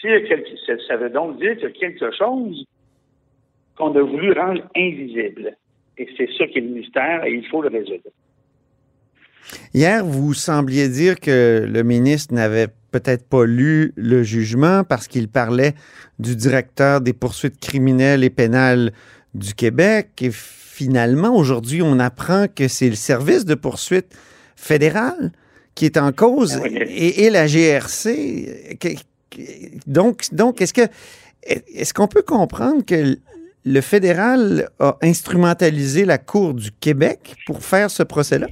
quelque- 0.03 0.49
ça, 0.67 0.73
ça 0.87 0.97
veut 0.97 1.11
donc 1.11 1.39
dire 1.39 1.55
qu'il 1.57 1.65
y 1.65 1.67
a 1.67 1.71
quelque 1.71 2.11
chose 2.17 2.65
qu'on 3.77 3.95
a 3.97 4.03
voulu 4.03 4.33
rendre 4.33 4.63
invisible. 4.77 5.57
Et 5.97 6.09
c'est 6.17 6.29
ça 6.39 6.47
qui 6.47 6.59
est 6.59 6.63
le 6.63 6.69
mystère 6.69 7.25
et 7.25 7.33
il 7.33 7.47
faut 7.47 7.63
le 7.63 7.69
résoudre. 7.69 8.11
Hier, 9.75 10.05
vous 10.05 10.35
sembliez 10.35 10.89
dire 10.89 11.19
que 11.19 11.67
le 11.67 11.83
ministre 11.83 12.35
n'avait 12.35 12.69
peut-être 12.91 13.27
pas 13.29 13.45
lu 13.45 13.93
le 13.97 14.23
jugement 14.23 14.85
parce 14.85 15.09
qu'il 15.09 15.29
parlait 15.29 15.75
du 16.19 16.37
directeur 16.37 17.01
des 17.01 17.13
poursuites 17.13 17.59
criminelles 17.59 18.25
et 18.25 18.31
pénales 18.31 18.93
du 19.35 19.55
Québec. 19.55 20.09
Et 20.23 20.31
finalement, 20.33 21.35
aujourd'hui, 21.37 21.83
on 21.83 21.99
apprend 21.99 22.47
que 22.55 22.69
c'est 22.69 22.89
le 22.89 22.95
service 22.95 23.45
de 23.45 23.55
poursuite 23.55 24.17
fédéral 24.57 25.33
qui 25.75 25.85
est 25.85 25.97
en 25.97 26.13
cause 26.13 26.61
et, 26.89 27.25
et 27.25 27.31
la 27.31 27.47
GRC. 27.47 28.77
Donc, 29.87 30.23
donc 30.33 30.61
est-ce 30.61 30.75
que 30.75 30.91
est-ce 31.43 31.95
qu'on 31.95 32.09
peut 32.09 32.23
comprendre 32.23 32.85
que 32.85 33.17
le 33.65 33.81
fédéral 33.81 34.69
a 34.81 34.97
instrumentalisé 35.03 36.05
la 36.05 36.19
Cour 36.19 36.55
du 36.55 36.71
Québec 36.73 37.35
pour 37.47 37.63
faire 37.63 37.91
ce 37.91 38.03
procès-là? 38.03 38.47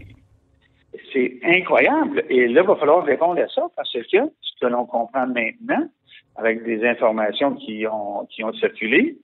C'est 1.12 1.38
incroyable. 1.42 2.24
Et 2.28 2.46
là, 2.48 2.62
il 2.62 2.66
va 2.66 2.76
falloir 2.76 3.04
répondre 3.04 3.40
à 3.40 3.48
ça 3.48 3.62
parce 3.74 3.92
que 3.92 4.02
ce 4.02 4.60
que 4.60 4.66
l'on 4.66 4.84
comprend 4.84 5.26
maintenant, 5.26 5.88
avec 6.36 6.64
des 6.64 6.84
informations 6.86 7.54
qui 7.54 7.86
ont, 7.86 8.26
qui 8.26 8.44
ont 8.44 8.52
circulé, 8.54 9.16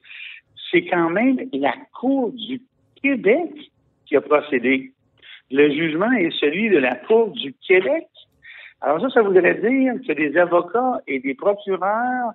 c'est 0.70 0.84
quand 0.86 1.10
même 1.10 1.38
la 1.52 1.74
Cour 2.00 2.32
du 2.32 2.62
Québec 3.02 3.50
qui 4.06 4.16
a 4.16 4.20
procédé. 4.20 4.92
Le 5.50 5.70
jugement 5.70 6.10
est 6.12 6.30
celui 6.40 6.70
de 6.70 6.78
la 6.78 6.94
Cour 6.94 7.30
du 7.30 7.54
Québec. 7.66 8.06
Alors 8.82 9.00
ça, 9.00 9.08
ça 9.10 9.22
voudrait 9.22 9.54
dire 9.54 9.94
que 10.06 10.12
des 10.12 10.36
avocats 10.36 11.00
et 11.06 11.20
des 11.20 11.34
procureurs 11.34 12.32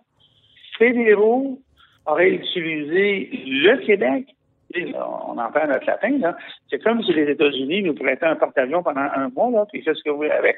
fédéraux 0.77 1.59
auraient 2.05 2.31
utilisé 2.31 3.29
le 3.45 3.77
Québec. 3.85 4.33
On 4.75 5.37
en 5.37 5.51
parle 5.51 5.71
notre 5.71 5.85
latin, 5.85 6.17
là. 6.19 6.37
C'est 6.69 6.81
comme 6.83 7.01
si 7.03 7.13
les 7.13 7.29
États-Unis 7.31 7.83
nous 7.83 7.93
prêtaient 7.93 8.25
un 8.25 8.35
porte-avions 8.35 8.83
pendant 8.83 9.01
un 9.01 9.29
mois, 9.29 9.49
là, 9.51 9.65
puis 9.71 9.81
fait 9.81 9.93
ce 9.93 10.03
que 10.03 10.09
vous 10.09 10.17
voulez 10.17 10.31
avec? 10.31 10.57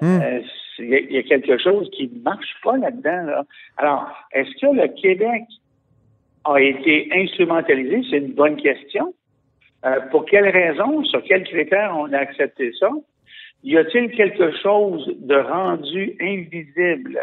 Hmm. 0.00 0.20
Euh, 0.22 0.40
il 0.78 1.12
y, 1.12 1.18
a 1.18 1.22
quelque 1.22 1.58
chose 1.58 1.88
qui 1.90 2.08
ne 2.08 2.22
marche 2.22 2.56
pas 2.64 2.76
là-dedans. 2.76 3.24
Là. 3.24 3.44
Alors, 3.76 4.08
est-ce 4.32 4.50
que 4.60 4.74
le 4.74 4.88
Québec 4.88 5.42
a 6.44 6.60
été 6.60 7.08
instrumentalisé? 7.12 8.02
C'est 8.10 8.18
une 8.18 8.32
bonne 8.32 8.56
question. 8.56 9.14
Euh, 9.84 10.00
pour 10.10 10.24
quelles 10.24 10.48
raisons? 10.48 11.04
Sur 11.04 11.22
quels 11.24 11.44
critères 11.44 11.94
on 11.96 12.12
a 12.12 12.18
accepté 12.18 12.72
ça? 12.80 12.88
Y 13.64 13.76
a-t-il 13.76 14.10
quelque 14.10 14.56
chose 14.58 15.08
de 15.18 15.36
rendu 15.36 16.16
invisible 16.20 17.20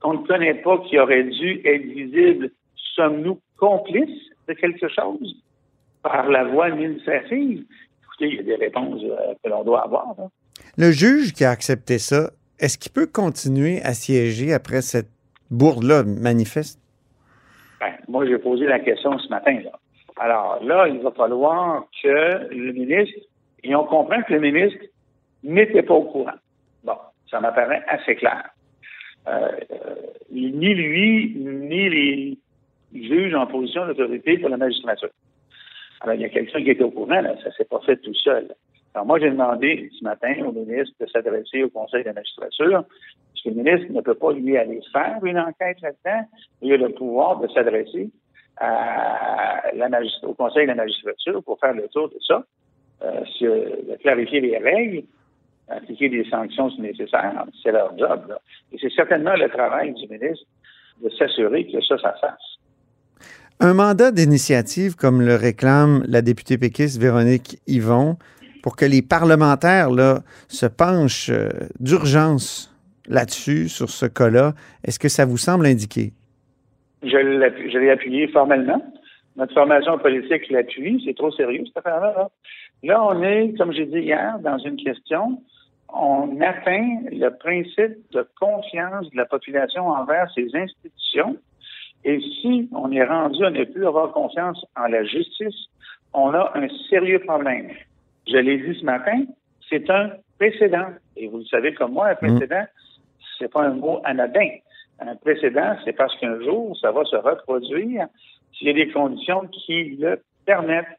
qu'on 0.00 0.14
ne 0.14 0.26
connaît 0.26 0.54
pas 0.54 0.78
qui 0.88 0.98
aurait 0.98 1.24
dû 1.24 1.60
être 1.64 1.84
visible? 1.84 2.50
Sommes-nous 2.96 3.38
complices 3.58 4.30
de 4.48 4.54
quelque 4.54 4.88
chose 4.88 5.36
par 6.02 6.30
la 6.30 6.44
voie 6.44 6.66
administrative? 6.66 7.64
Écoutez, 8.04 8.28
il 8.28 8.34
y 8.36 8.38
a 8.38 8.42
des 8.42 8.56
réponses 8.56 9.02
euh, 9.04 9.34
que 9.42 9.50
l'on 9.50 9.64
doit 9.64 9.84
avoir. 9.84 10.14
Le 10.78 10.90
juge 10.92 11.32
qui 11.32 11.44
a 11.44 11.50
accepté 11.50 11.98
ça, 11.98 12.30
est-ce 12.58 12.78
qu'il 12.78 12.92
peut 12.92 13.06
continuer 13.06 13.82
à 13.82 13.92
siéger 13.92 14.54
après 14.54 14.80
cette 14.80 15.10
bourde-là 15.50 16.04
manifeste? 16.04 16.80
Ben, 17.80 17.92
moi, 18.08 18.26
j'ai 18.26 18.38
posé 18.38 18.66
la 18.66 18.78
question 18.78 19.18
ce 19.18 19.28
matin. 19.28 19.58
Là. 19.62 19.72
Alors 20.18 20.62
là, 20.62 20.88
il 20.88 21.00
va 21.00 21.10
falloir 21.12 21.86
que 22.02 22.54
le 22.54 22.72
ministre, 22.72 23.18
et 23.64 23.74
on 23.74 23.84
comprend 23.84 24.22
que 24.22 24.34
le 24.34 24.40
ministre 24.40 24.78
n'était 25.42 25.82
pas 25.82 25.94
au 25.94 26.04
courant. 26.04 26.38
Bon, 26.84 26.96
ça 27.30 27.40
m'apparaît 27.40 27.82
assez 27.88 28.16
clair. 28.16 28.50
Euh, 29.28 29.50
euh, 29.72 29.94
ni 30.30 30.74
lui, 30.74 31.36
ni 31.36 31.88
les 31.88 32.38
juges 32.94 33.34
en 33.34 33.46
position 33.46 33.86
d'autorité 33.86 34.38
pour 34.38 34.48
la 34.48 34.56
magistrature. 34.56 35.10
Alors, 36.00 36.14
il 36.14 36.22
y 36.22 36.24
a 36.24 36.30
quelqu'un 36.30 36.62
qui 36.62 36.70
était 36.70 36.82
au 36.82 36.90
courant, 36.90 37.20
là, 37.20 37.34
ça 37.44 37.52
s'est 37.52 37.66
pas 37.66 37.80
fait 37.80 37.96
tout 37.98 38.14
seul. 38.14 38.48
Alors, 38.94 39.06
moi, 39.06 39.20
j'ai 39.20 39.30
demandé 39.30 39.90
ce 39.98 40.02
matin 40.02 40.34
au 40.46 40.52
ministre 40.52 40.94
de 40.98 41.06
s'adresser 41.06 41.62
au 41.62 41.68
Conseil 41.68 42.02
de 42.02 42.08
la 42.08 42.14
magistrature, 42.14 42.82
parce 42.82 43.42
que 43.44 43.48
le 43.50 43.54
ministre 43.56 43.92
ne 43.92 44.00
peut 44.00 44.14
pas, 44.14 44.32
lui, 44.32 44.56
aller 44.56 44.80
faire 44.92 45.18
une 45.22 45.38
enquête 45.38 45.80
là-dedans. 45.82 46.26
Il 46.62 46.72
a 46.72 46.76
le 46.78 46.88
pouvoir 46.90 47.38
de 47.40 47.48
s'adresser 47.48 48.10
au 50.22 50.34
Conseil 50.34 50.62
de 50.62 50.68
la 50.68 50.74
magistrature 50.74 51.42
pour 51.44 51.60
faire 51.60 51.74
le 51.74 51.86
tour 51.88 52.08
de 52.08 52.18
ça, 52.26 52.44
euh, 53.02 53.20
de 53.40 53.96
clarifier 54.00 54.40
les 54.40 54.58
règles, 54.58 55.04
appliquer 55.70 56.08
des 56.08 56.28
sanctions 56.28 56.70
si 56.70 56.80
nécessaire. 56.80 57.44
C'est 57.62 57.72
leur 57.72 57.96
job. 57.98 58.24
Là. 58.28 58.40
Et 58.72 58.78
c'est 58.80 58.92
certainement 58.92 59.34
le 59.34 59.48
travail 59.48 59.94
du 59.94 60.06
ministre 60.08 60.46
de 61.02 61.10
s'assurer 61.10 61.66
que 61.66 61.80
ça, 61.82 61.96
ça 61.98 62.14
fasse. 62.20 62.50
Un 63.60 63.74
mandat 63.74 64.10
d'initiative, 64.10 64.96
comme 64.96 65.20
le 65.20 65.36
réclame 65.36 66.02
la 66.08 66.22
députée 66.22 66.56
péquiste 66.56 67.00
Véronique 67.00 67.58
Yvon, 67.66 68.16
pour 68.62 68.76
que 68.76 68.84
les 68.84 69.02
parlementaires 69.02 69.90
là, 69.90 70.20
se 70.48 70.66
penchent 70.66 71.30
euh, 71.30 71.48
d'urgence 71.78 72.74
là-dessus, 73.08 73.68
sur 73.68 73.90
ce 73.90 74.06
cas-là, 74.06 74.52
est-ce 74.84 74.98
que 74.98 75.08
ça 75.08 75.24
vous 75.24 75.36
semble 75.36 75.66
indiqué? 75.66 76.12
Je 77.02 77.78
l'ai 77.78 77.90
appuyé 77.90 78.28
formellement. 78.28 78.82
Notre 79.36 79.54
formation 79.54 79.98
politique 79.98 80.50
l'appuie. 80.50 81.02
C'est 81.04 81.16
trop 81.16 81.30
sérieux, 81.32 81.62
cette 81.66 81.78
affaire-là. 81.78 82.14
Là. 82.16 82.30
là, 82.82 83.04
on 83.04 83.22
est, 83.22 83.54
comme 83.56 83.72
j'ai 83.72 83.86
dit 83.86 84.00
hier, 84.00 84.38
dans 84.40 84.58
une 84.58 84.76
question 84.76 85.42
on 85.92 86.40
atteint 86.40 87.00
le 87.10 87.28
principe 87.30 88.10
de 88.12 88.26
confiance 88.38 89.10
de 89.10 89.16
la 89.16 89.26
population 89.26 89.88
envers 89.88 90.30
ses 90.34 90.48
institutions. 90.54 91.36
Et 92.04 92.20
si 92.20 92.68
on 92.72 92.90
est 92.92 93.04
rendu 93.04 93.44
à 93.44 93.50
ne 93.50 93.64
plus 93.64 93.86
avoir 93.86 94.12
confiance 94.12 94.64
en 94.76 94.86
la 94.86 95.04
justice, 95.04 95.68
on 96.12 96.32
a 96.32 96.52
un 96.54 96.68
sérieux 96.88 97.20
problème. 97.20 97.70
Je 98.26 98.36
l'ai 98.36 98.58
dit 98.58 98.78
ce 98.78 98.84
matin, 98.84 99.24
c'est 99.68 99.88
un 99.90 100.10
précédent. 100.38 100.86
Et 101.16 101.28
vous 101.28 101.38
le 101.38 101.44
savez 101.44 101.74
comme 101.74 101.92
moi, 101.92 102.08
un 102.08 102.12
mm. 102.12 102.16
précédent, 102.16 102.64
c'est 103.38 103.50
pas 103.50 103.62
un 103.62 103.74
mot 103.74 104.00
anodin. 104.04 104.48
Un 105.00 105.16
précédent, 105.16 105.76
c'est 105.84 105.92
parce 105.92 106.16
qu'un 106.18 106.40
jour, 106.40 106.76
ça 106.78 106.90
va 106.92 107.04
se 107.04 107.16
reproduire 107.16 108.06
s'il 108.52 108.68
y 108.68 108.70
a 108.70 108.74
des 108.74 108.90
conditions 108.90 109.46
qui 109.48 109.96
le 109.96 110.22
permettent. 110.44 110.98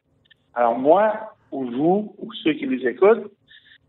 Alors 0.54 0.78
moi, 0.78 1.34
ou 1.52 1.64
vous, 1.64 2.14
ou 2.18 2.32
ceux 2.42 2.54
qui 2.54 2.66
nous 2.66 2.84
écoutent, 2.86 3.30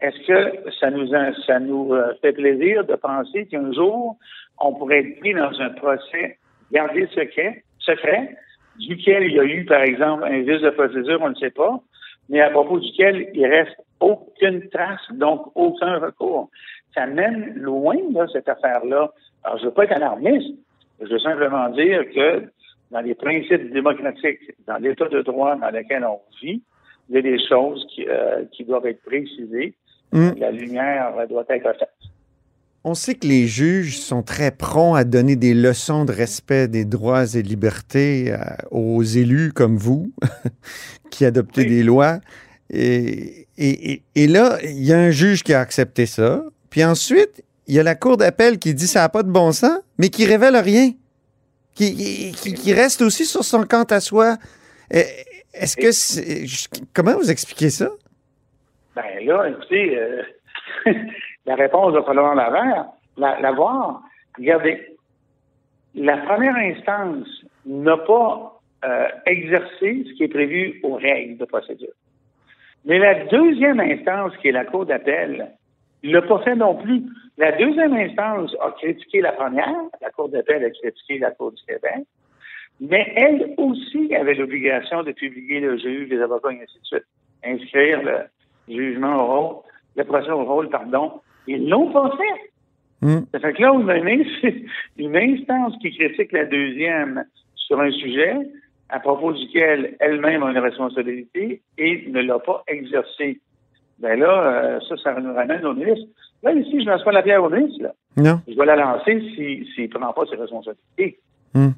est-ce 0.03 0.27
que 0.27 0.69
ça 0.81 0.91
nous, 0.91 1.07
ça 1.47 1.59
nous 1.61 1.93
euh, 1.93 2.13
fait 2.21 2.33
plaisir 2.33 2.83
de 2.83 2.95
penser 2.95 3.45
qu'un 3.45 3.71
jour, 3.71 4.17
on 4.59 4.73
pourrait 4.73 4.99
être 4.99 5.19
pris 5.21 5.33
dans 5.33 5.57
un 5.61 5.69
procès? 5.69 6.37
Gardé 6.73 7.07
secret, 7.07 7.63
secret, 7.79 8.35
duquel 8.77 9.23
il 9.23 9.31
y 9.31 9.39
a 9.39 9.45
eu, 9.45 9.63
par 9.63 9.81
exemple, 9.81 10.25
un 10.25 10.41
vice 10.41 10.61
de 10.61 10.71
procédure, 10.71 11.19
on 11.21 11.29
ne 11.29 11.35
sait 11.35 11.51
pas, 11.51 11.79
mais 12.27 12.41
à 12.41 12.49
propos 12.49 12.79
duquel 12.79 13.29
il 13.33 13.45
reste 13.45 13.77
aucune 14.01 14.67
trace, 14.71 14.99
donc 15.13 15.47
aucun 15.55 15.99
recours. 15.99 16.49
Ça 16.93 17.05
mène 17.05 17.53
loin, 17.55 17.95
là, 18.11 18.27
cette 18.33 18.49
affaire-là. 18.49 19.09
Alors, 19.45 19.57
je 19.57 19.63
ne 19.63 19.69
veux 19.69 19.73
pas 19.73 19.85
être 19.85 19.93
alarmiste. 19.93 20.53
Je 20.99 21.07
veux 21.07 21.19
simplement 21.19 21.69
dire 21.69 22.03
que 22.13 22.43
dans 22.91 23.01
les 23.01 23.15
principes 23.15 23.71
démocratiques, 23.71 24.51
dans 24.67 24.77
l'état 24.77 25.07
de 25.07 25.21
droit 25.21 25.55
dans 25.55 25.71
lequel 25.71 26.03
on 26.03 26.19
vit, 26.41 26.61
il 27.07 27.15
y 27.15 27.17
a 27.19 27.21
des 27.21 27.39
choses 27.47 27.85
qui, 27.89 28.05
euh, 28.05 28.43
qui 28.51 28.65
doivent 28.65 28.85
être 28.85 29.01
précisées 29.03 29.73
Mm. 30.13 30.31
La 30.37 30.51
lumière 30.51 31.13
doit 31.27 31.43
être 31.49 31.63
faite. 31.79 31.89
On 32.85 32.93
sait 32.93 33.15
que 33.15 33.25
les 33.25 33.47
juges 33.47 33.99
sont 33.99 34.23
très 34.23 34.51
prompts 34.51 34.95
à 34.95 35.05
donner 35.05 35.35
des 35.35 35.53
leçons 35.53 36.05
de 36.05 36.11
respect 36.11 36.67
des 36.67 36.85
droits 36.85 37.25
et 37.33 37.41
libertés 37.41 38.31
euh, 38.31 38.37
aux 38.71 39.01
élus 39.03 39.53
comme 39.53 39.77
vous, 39.77 40.11
qui 41.09 41.25
adoptez 41.25 41.65
des 41.65 41.81
lois. 41.81 42.19
Et, 42.69 43.47
et, 43.57 44.27
là, 44.27 44.57
il 44.63 44.83
y 44.83 44.93
a 44.93 44.97
un 44.97 45.11
juge 45.11 45.43
qui 45.43 45.53
a 45.53 45.61
accepté 45.61 46.05
ça. 46.05 46.43
Puis 46.69 46.83
ensuite, 46.83 47.43
il 47.67 47.75
y 47.75 47.79
a 47.79 47.83
la 47.83 47.95
Cour 47.95 48.17
d'appel 48.17 48.59
qui 48.59 48.73
dit 48.73 48.87
ça 48.87 49.01
n'a 49.01 49.09
pas 49.09 49.23
de 49.23 49.31
bon 49.31 49.51
sens, 49.51 49.79
mais 49.97 50.09
qui 50.09 50.25
révèle 50.25 50.55
rien. 50.57 50.91
Qui, 51.75 52.33
qui, 52.33 52.73
reste 52.73 53.01
aussi 53.01 53.25
sur 53.25 53.43
son 53.43 53.63
compte 53.63 53.91
à 53.91 53.99
soi. 53.99 54.37
Est-ce 54.91 55.75
que. 55.75 56.83
comment 56.93 57.17
vous 57.17 57.31
expliquez 57.31 57.69
ça? 57.71 57.89
Là, 59.25 59.49
écoutez, 59.49 59.97
euh, 59.97 60.23
la 61.45 61.55
réponse 61.55 61.93
va 61.93 62.03
falloir 62.03 62.35
la, 62.35 62.91
la, 63.17 63.51
voir. 63.51 64.01
Regardez, 64.37 64.97
la 65.95 66.17
première 66.17 66.55
instance 66.55 67.27
n'a 67.65 67.97
pas 67.97 68.59
euh, 68.85 69.07
exercé 69.25 70.05
ce 70.07 70.13
qui 70.13 70.23
est 70.23 70.33
prévu 70.33 70.79
aux 70.83 70.95
règles 70.95 71.37
de 71.37 71.45
procédure. 71.45 71.93
Mais 72.85 72.99
la 72.99 73.25
deuxième 73.25 73.79
instance, 73.79 74.35
qui 74.37 74.49
est 74.49 74.51
la 74.51 74.65
Cour 74.65 74.85
d'appel, 74.85 75.51
ne 76.03 76.11
l'a 76.11 76.21
pas 76.21 76.39
fait 76.39 76.55
non 76.55 76.75
plus. 76.75 77.03
La 77.37 77.53
deuxième 77.53 77.93
instance 77.93 78.55
a 78.61 78.71
critiqué 78.71 79.21
la 79.21 79.31
première, 79.31 79.73
la 80.01 80.09
Cour 80.09 80.29
d'appel 80.29 80.65
a 80.65 80.69
critiqué 80.69 81.17
la 81.17 81.31
Cour 81.31 81.51
du 81.53 81.63
Québec, 81.63 82.05
mais 82.81 83.13
elle 83.15 83.53
aussi 83.57 84.13
avait 84.13 84.33
l'obligation 84.33 85.03
de 85.03 85.13
publier 85.13 85.61
le 85.61 85.77
juge, 85.77 86.09
les 86.09 86.21
avocats, 86.21 86.51
et 86.51 86.61
ainsi 86.61 86.79
de 86.79 86.85
suite, 86.85 87.05
inscrire 87.45 88.03
le, 88.03 88.17
jugement 88.67 89.15
au 89.15 89.25
rôle, 89.25 89.55
le 89.95 90.03
procès 90.03 90.31
au 90.31 90.43
rôle, 90.43 90.69
pardon, 90.69 91.21
ils 91.47 91.67
l'ont 91.67 91.91
pas 91.91 92.11
fait. 92.11 93.05
Hmm. 93.05 93.25
Ça 93.33 93.39
fait 93.39 93.53
que 93.53 93.61
là, 93.61 93.73
on 93.73 93.87
a 93.87 93.97
une, 94.97 95.15
instance 95.17 95.73
qui 95.81 95.91
critique 95.91 96.31
la 96.31 96.45
deuxième 96.45 97.25
sur 97.55 97.79
un 97.79 97.91
sujet, 97.91 98.35
à 98.89 98.99
propos 98.99 99.33
duquel 99.33 99.95
elle-même 99.99 100.43
a 100.43 100.51
une 100.51 100.59
responsabilité 100.59 101.61
et 101.77 102.05
ne 102.07 102.21
l'a 102.21 102.39
pas 102.39 102.63
exercé. 102.67 103.39
Ben 103.99 104.19
là, 104.19 104.29
euh, 104.29 104.79
ça, 104.87 104.95
ça 104.97 105.19
nous 105.19 105.33
ramène 105.33 105.65
au 105.65 105.73
ministre. 105.73 106.07
Là, 106.43 106.53
ici, 106.53 106.79
je 106.79 106.85
ne 106.85 106.91
lance 106.91 107.03
pas 107.03 107.11
la 107.11 107.23
pierre 107.23 107.43
au 107.43 107.49
ministre. 107.49 107.83
Là. 107.83 107.93
Non. 108.17 108.41
Je 108.47 108.55
vais 108.55 108.65
la 108.65 108.75
lancer 108.75 109.19
s'il 109.35 109.65
si, 109.73 109.81
ne 109.81 109.87
prend 109.87 110.13
pas 110.13 110.25
ses 110.25 110.35
responsabilités. 110.35 111.19
Hmm. 111.53 111.71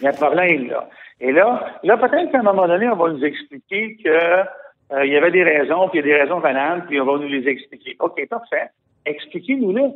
Il 0.00 0.04
y 0.04 0.06
a 0.06 0.10
un 0.10 0.14
problème, 0.14 0.68
là. 0.68 0.88
Et 1.20 1.30
là, 1.30 1.78
là 1.84 1.96
peut-être 1.96 2.32
qu'à 2.32 2.40
un 2.40 2.42
moment 2.42 2.66
donné, 2.66 2.88
on 2.88 2.96
va 2.96 3.10
nous 3.10 3.24
expliquer 3.24 3.96
que 4.04 4.42
euh, 4.92 5.06
il 5.06 5.12
y 5.12 5.16
avait 5.16 5.30
des 5.30 5.44
raisons, 5.44 5.88
puis 5.88 6.00
il 6.00 6.06
y 6.06 6.12
a 6.12 6.16
des 6.16 6.22
raisons 6.22 6.40
valables, 6.40 6.86
puis 6.86 7.00
on 7.00 7.04
va 7.04 7.18
nous 7.18 7.28
les 7.28 7.48
expliquer. 7.48 7.96
OK, 8.00 8.26
parfait. 8.28 8.68
Expliquez-nous-les. 9.06 9.90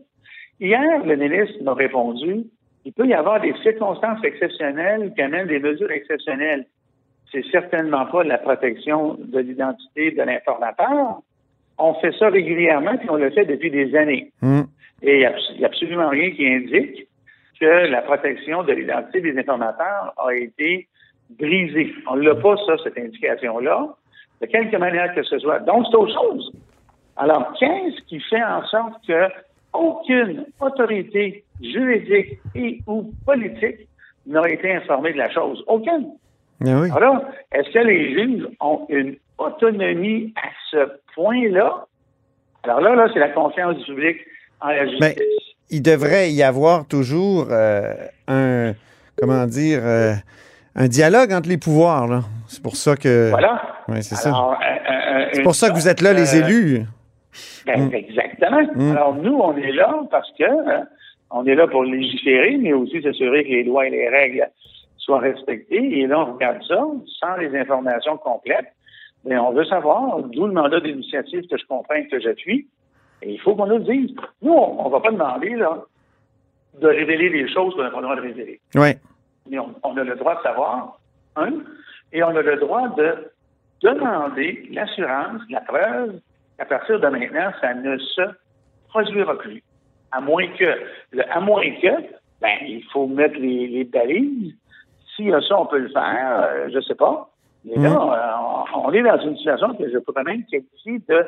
Hier, 0.59 1.05
le 1.05 1.17
ministre 1.17 1.63
m'a 1.63 1.75
répondu 1.75 2.47
il 2.87 2.93
peut 2.93 3.07
y 3.07 3.15
avoir 3.15 3.41
des 3.41 3.53
circonstances 3.65 4.23
exceptionnelles 4.23 5.13
qui 5.13 5.21
amènent 5.21 5.49
des 5.49 5.59
mesures 5.59 5.91
exceptionnelles. 5.91 6.67
C'est 7.33 7.45
certainement 7.51 8.07
pas 8.07 8.23
la 8.23 8.39
protection 8.39 9.19
de 9.19 9.41
l'identité 9.41 10.13
de 10.13 10.23
l'informateur. 10.23 11.21
On 11.79 11.95
fait 11.95 12.13
ça 12.17 12.29
régulièrement, 12.29 12.97
puis 12.97 13.11
on 13.11 13.17
le 13.17 13.31
fait 13.31 13.45
depuis 13.45 13.73
des 13.73 13.97
années. 13.97 14.31
Hmm. 14.41 14.63
Et 15.03 15.15
il 15.15 15.19
n'y 15.59 15.65
a, 15.65 15.67
absolument 15.67 16.11
rien 16.11 16.31
qui 16.31 16.47
indique 16.47 17.09
que 17.61 17.91
la 17.91 18.03
protection 18.03 18.63
de 18.63 18.73
l'identité 18.73 19.21
des 19.21 19.37
informateurs 19.37 20.15
a 20.25 20.33
été 20.33 20.87
brisée. 21.31 21.93
On 22.09 22.15
n'a 22.15 22.37
pas, 22.37 22.55
ça, 22.67 22.77
cette 22.85 22.99
indication-là, 22.99 23.97
de 24.41 24.47
quelque 24.47 24.77
manière 24.77 25.15
que 25.15 25.23
ce 25.23 25.39
soit. 25.39 25.61
Donc, 25.61 25.87
c'est 25.91 25.97
autre 25.97 26.15
chose. 26.15 26.53
Alors, 27.17 27.53
qu'est-ce 27.59 28.01
qui 28.07 28.21
fait 28.21 28.43
en 28.43 28.65
sorte 28.67 28.95
que 29.07 29.29
aucune 29.73 30.47
autorité 30.61 31.45
juridique 31.61 32.39
et 32.55 32.81
ou 32.87 33.11
politique 33.25 33.89
n'a 34.27 34.49
été 34.49 34.75
informée 34.75 35.13
de 35.13 35.19
la 35.19 35.31
chose? 35.31 35.63
Aucune. 35.67 36.13
Ah 36.65 36.95
Alors, 36.95 37.23
est-ce 37.53 37.71
que 37.71 37.79
les 37.79 38.15
juges 38.15 38.49
ont 38.61 38.87
une 38.89 39.17
autonomie 39.39 40.33
à 40.37 40.49
ce 40.71 40.89
point-là? 41.15 41.87
Alors 42.65 42.81
là, 42.81 42.95
là, 42.95 43.09
c'est 43.13 43.21
la 43.21 43.29
confiance 43.29 43.77
du 43.77 43.85
public 43.85 44.17
en 44.61 44.69
la 44.69 44.87
justice. 44.87 45.01
Mais 45.01 45.17
il 45.71 45.83
devrait 45.83 46.31
y 46.33 46.43
avoir 46.43 46.87
toujours 46.87 47.49
euh, 47.51 47.95
un, 48.29 48.73
comment 49.17 49.47
dire, 49.47 49.81
euh, 49.83 50.15
un 50.77 50.89
dialogue 50.89 51.33
entre 51.33 51.49
les 51.49 51.59
pouvoirs. 51.59 52.07
Là. 52.07 52.21
C'est 52.49 52.63
pour 52.63 52.77
ça 52.77 52.97
que. 52.97 53.31
Voilà. 53.31 53.63
Oui, 53.89 54.03
c'est 54.03 54.15
ça. 54.15 54.29
Alors, 54.29 54.53
euh, 54.53 54.93
euh, 54.93 55.29
C'est 55.33 55.43
pour 55.43 55.55
ça 55.55 55.71
que 55.71 55.75
vous 55.75 55.89
êtes 55.89 56.01
là, 56.01 56.13
les 56.13 56.35
euh, 56.35 56.47
élus. 56.47 56.83
Ben, 57.67 57.89
Mm. 57.89 57.95
Exactement. 57.95 58.63
Mm. 58.75 58.91
Alors, 58.93 59.15
nous, 59.17 59.35
on 59.35 59.57
est 59.57 59.73
là 59.73 60.03
parce 60.11 60.31
que 60.39 60.45
hein, 60.45 60.87
on 61.31 61.45
est 61.47 61.55
là 61.55 61.67
pour 61.67 61.85
légiférer, 61.85 62.57
mais 62.59 62.73
aussi 62.73 63.03
s'assurer 63.03 63.45
que 63.45 63.49
les 63.49 63.65
lois 63.65 63.87
et 63.87 63.91
les 63.91 64.09
règles 64.09 64.49
soient 64.99 65.19
respectées. 65.19 65.99
Et 65.99 66.07
là, 66.07 66.21
on 66.21 66.35
regarde 66.35 66.63
ça 66.69 66.87
sans 67.21 67.37
les 67.37 67.57
informations 67.59 68.17
complètes. 68.19 68.73
Mais 69.25 69.37
on 69.39 69.53
veut 69.53 69.65
savoir, 69.65 70.21
d'où 70.23 70.47
le 70.47 70.53
mandat 70.53 70.81
d'initiative 70.81 71.49
que 71.51 71.59
je 71.59 71.67
comprends 71.67 71.95
et 71.95 72.07
que 72.07 72.21
j'appuie. 72.21 72.69
Et 73.23 73.33
il 73.33 73.41
faut 73.41 73.57
qu'on 73.57 73.67
nous 73.67 73.79
le 73.79 73.85
dise. 73.85 74.15
Nous, 74.43 74.53
on 74.53 74.85
ne 74.85 74.91
va 74.91 75.01
pas 75.01 75.11
demander 75.11 75.51
là, 75.57 75.83
de 76.81 76.87
révéler 76.87 77.31
des 77.31 77.53
choses 77.53 77.75
qu'on 77.75 77.83
n'a 77.83 77.91
pas 77.91 77.97
le 77.97 78.03
droit 78.03 78.17
de 78.17 78.21
révéler. 78.21 78.61
Oui. 78.77 78.91
Mais 79.49 79.59
on, 79.59 79.75
on 79.83 79.97
a 79.97 80.05
le 80.05 80.17
droit 80.17 80.37
de 80.37 80.43
savoir, 80.43 80.99
un, 81.37 81.51
et 82.13 82.23
on 82.23 82.29
a 82.37 82.43
le 82.43 82.57
droit 82.57 82.89
de 82.91 83.31
demander 83.83 84.69
l'assurance, 84.73 85.43
la 85.51 85.61
preuve, 85.61 86.21
qu'à 86.59 86.65
partir 86.65 87.01
de 87.01 87.09
maintenant, 87.09 87.51
ça 87.61 87.75
ne 87.75 87.99
se 87.99 88.23
produira 88.89 89.37
plus. 89.39 89.63
À 90.13 90.21
moins 90.21 90.47
que, 90.49 90.79
le, 91.13 91.31
à 91.31 91.41
moins 91.41 91.71
que, 91.83 92.03
ben, 92.41 92.59
il 92.63 92.85
faut 92.93 93.07
mettre 93.07 93.39
les, 93.39 93.67
les 93.67 93.85
balises. 93.85 94.55
S'il 95.15 95.27
y 95.27 95.35
a 95.35 95.41
ça, 95.41 95.59
on 95.59 95.67
peut 95.67 95.79
le 95.79 95.89
faire, 95.89 96.43
euh, 96.43 96.69
je 96.73 96.81
sais 96.81 96.95
pas. 96.95 97.29
Mais 97.65 97.77
là, 97.77 97.91
euh, 97.91 98.67
on, 98.75 98.89
on 98.89 98.93
est 98.93 99.03
dans 99.03 99.19
une 99.19 99.37
situation 99.37 99.75
que 99.75 99.91
je 99.91 99.99
peux 99.99 100.13
quand 100.13 100.23
même 100.25 100.45
qualifier 100.45 101.01
de 101.09 101.27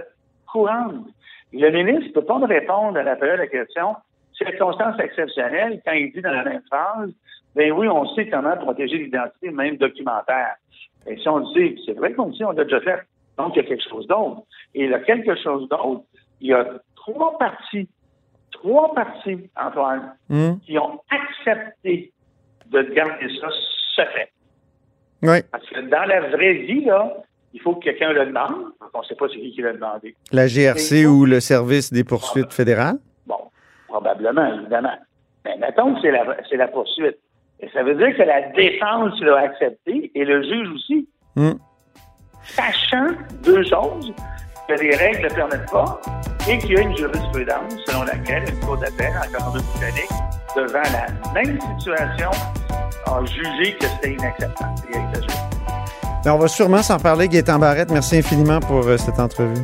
courante. 0.51 1.07
Le 1.53 1.71
ministre 1.71 2.09
ne 2.09 2.13
peut 2.13 2.25
pas 2.25 2.39
me 2.39 2.47
répondre 2.47 2.99
à 2.99 3.03
l'appel 3.03 3.31
à 3.31 3.37
la 3.37 3.47
question 3.47 3.97
circonstances 4.39 4.99
exceptionnelles 5.01 5.81
quand 5.85 5.93
il 5.93 6.13
dit 6.13 6.21
dans 6.21 6.31
la 6.31 6.45
même 6.45 6.63
phrase, 6.71 7.11
ben 7.59 7.73
oui, 7.73 7.89
on 7.89 8.07
sait 8.15 8.29
comment 8.31 8.57
protéger 8.57 8.99
l'identité, 8.99 9.51
même 9.51 9.77
documentaire. 9.79 10.55
Et 11.09 11.17
si 11.17 11.29
on 11.29 11.39
le 11.39 11.47
sait, 11.55 11.75
c'est 11.85 11.93
vrai 11.95 12.13
qu'on 12.13 12.27
le 12.29 12.35
sait, 12.35 12.45
on 12.45 12.53
l'a 12.53 12.63
déjà 12.65 12.81
fait. 12.81 13.01
Donc, 13.37 13.57
il 13.57 13.63
y 13.63 13.67
a 13.67 13.69
quelque 13.69 13.83
chose 13.91 14.07
d'autre. 14.07 14.43
Et 14.75 14.85
il 14.85 14.91
y 14.91 14.95
a 14.95 15.01
quelque 15.01 15.35
chose 15.43 15.69
d'autre. 15.69 16.03
Il 16.41 16.49
y 16.49 16.53
a 16.53 16.65
trois 16.95 17.37
parties, 17.37 17.89
trois 18.53 18.95
parties, 18.95 19.51
Antoine, 19.61 20.15
Hmm. 20.29 20.55
qui 20.65 20.79
ont 20.79 21.01
accepté 21.11 22.13
de 22.71 22.83
garder 22.83 23.27
ça 23.41 23.49
secret. 23.97 24.31
Oui. 25.23 25.39
Parce 25.51 25.67
que 25.69 25.81
dans 25.81 26.05
la 26.05 26.21
vraie 26.29 26.55
vie, 26.55 26.85
là, 26.85 27.13
il 27.55 27.61
faut 27.61 27.75
que 27.75 27.85
quelqu'un 27.85 28.13
le 28.13 28.27
demande. 28.27 28.67
On 28.95 29.01
ne 29.01 29.05
sait 29.05 29.17
pas 29.17 29.27
c'est 29.33 29.41
qui 29.41 29.51
qui 29.53 29.63
l'a 29.63 29.73
demandé. 29.73 30.15
La 30.31 30.47
GRC 30.47 31.07
ou 31.07 31.25
le 31.25 31.41
service 31.41 31.93
des 31.93 32.05
poursuites 32.05 32.53
fédérales? 32.53 32.99
Bon, 33.27 33.41
probablement, 33.89 34.47
évidemment. 34.61 34.97
Mais 35.45 35.57
mettons 35.57 35.95
que 35.95 36.03
c'est 36.03 36.13
la, 36.13 36.37
c'est 36.49 36.57
la 36.57 36.69
poursuite. 36.69 37.19
Et 37.61 37.69
ça 37.73 37.83
veut 37.83 37.95
dire 37.95 38.17
que 38.17 38.23
la 38.23 38.43
défense 38.53 39.21
l'a 39.21 39.39
accepté 39.41 40.11
et 40.15 40.25
le 40.25 40.43
juge 40.43 40.69
aussi, 40.75 41.09
Hmm. 41.37 41.53
sachant 42.43 43.09
deux 43.45 43.63
choses, 43.65 44.13
que 44.69 44.75
les 44.75 44.95
règles 44.97 45.25
ne 45.29 45.35
permettent 45.35 45.71
pas 45.71 46.01
et 46.49 46.59
qu'il 46.59 46.73
y 46.73 46.77
a 46.79 46.81
une 46.83 46.97
jurisprudence 46.97 47.75
selon 47.87 48.03
laquelle 48.05 48.45
une 48.49 48.61
cour 48.61 48.77
d'appel 48.77 49.13
en 49.17 49.39
Colombie-Britannique, 49.39 50.11
devant 50.57 50.83
la 50.93 51.33
même 51.33 51.59
situation, 51.79 52.31
a 53.07 53.25
jugé 53.25 53.75
que 53.77 53.87
c'était 53.87 54.13
inacceptable. 54.15 54.71
Exagéré. 54.89 55.39
Ben, 56.25 56.33
on 56.33 56.39
va 56.39 56.49
sûrement 56.49 56.83
s'en 56.83 56.99
parler, 56.99 57.29
Gaétan 57.29 57.59
Barrette. 57.59 57.91
Merci 57.91 58.19
infiniment 58.19 58.61
pour 58.61 58.85
euh, 58.87 58.97
cette 58.97 59.19
entrevue. 59.21 59.63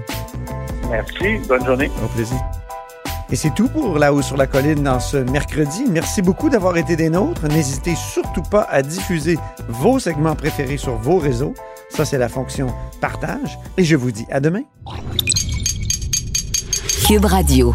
Merci. 0.91 1.39
Bonne 1.49 1.65
journée. 1.65 1.91
Au 2.05 2.09
plaisir. 2.15 2.39
Et 3.31 3.37
c'est 3.37 3.55
tout 3.55 3.69
pour 3.69 3.99
La 3.99 4.13
Haut 4.13 4.23
sur 4.23 4.37
la 4.37 4.47
Colline 4.47 4.83
dans 4.83 5.01
ce 5.01 5.17
mercredi. 5.17 5.85
Merci 5.91 6.23
beaucoup 6.23 6.51
d'avoir 6.51 6.77
été 6.77 6.95
des 6.97 7.11
nôtres. 7.11 7.49
N'hésitez 7.49 7.95
surtout 7.95 8.43
pas 8.43 8.67
à 8.71 8.83
diffuser 8.83 9.39
vos 9.69 9.99
segments 9.99 10.37
préférés 10.37 10.77
sur 10.77 10.97
vos 10.97 11.19
réseaux. 11.19 11.55
Ça, 11.89 12.05
c'est 12.05 12.19
la 12.19 12.29
fonction 12.29 12.69
partage. 13.01 13.59
Et 13.77 13.85
je 13.85 13.97
vous 13.97 14.11
dis 14.11 14.27
à 14.31 14.41
demain. 14.41 14.63
Cube 17.07 17.25
Radio. 17.25 17.75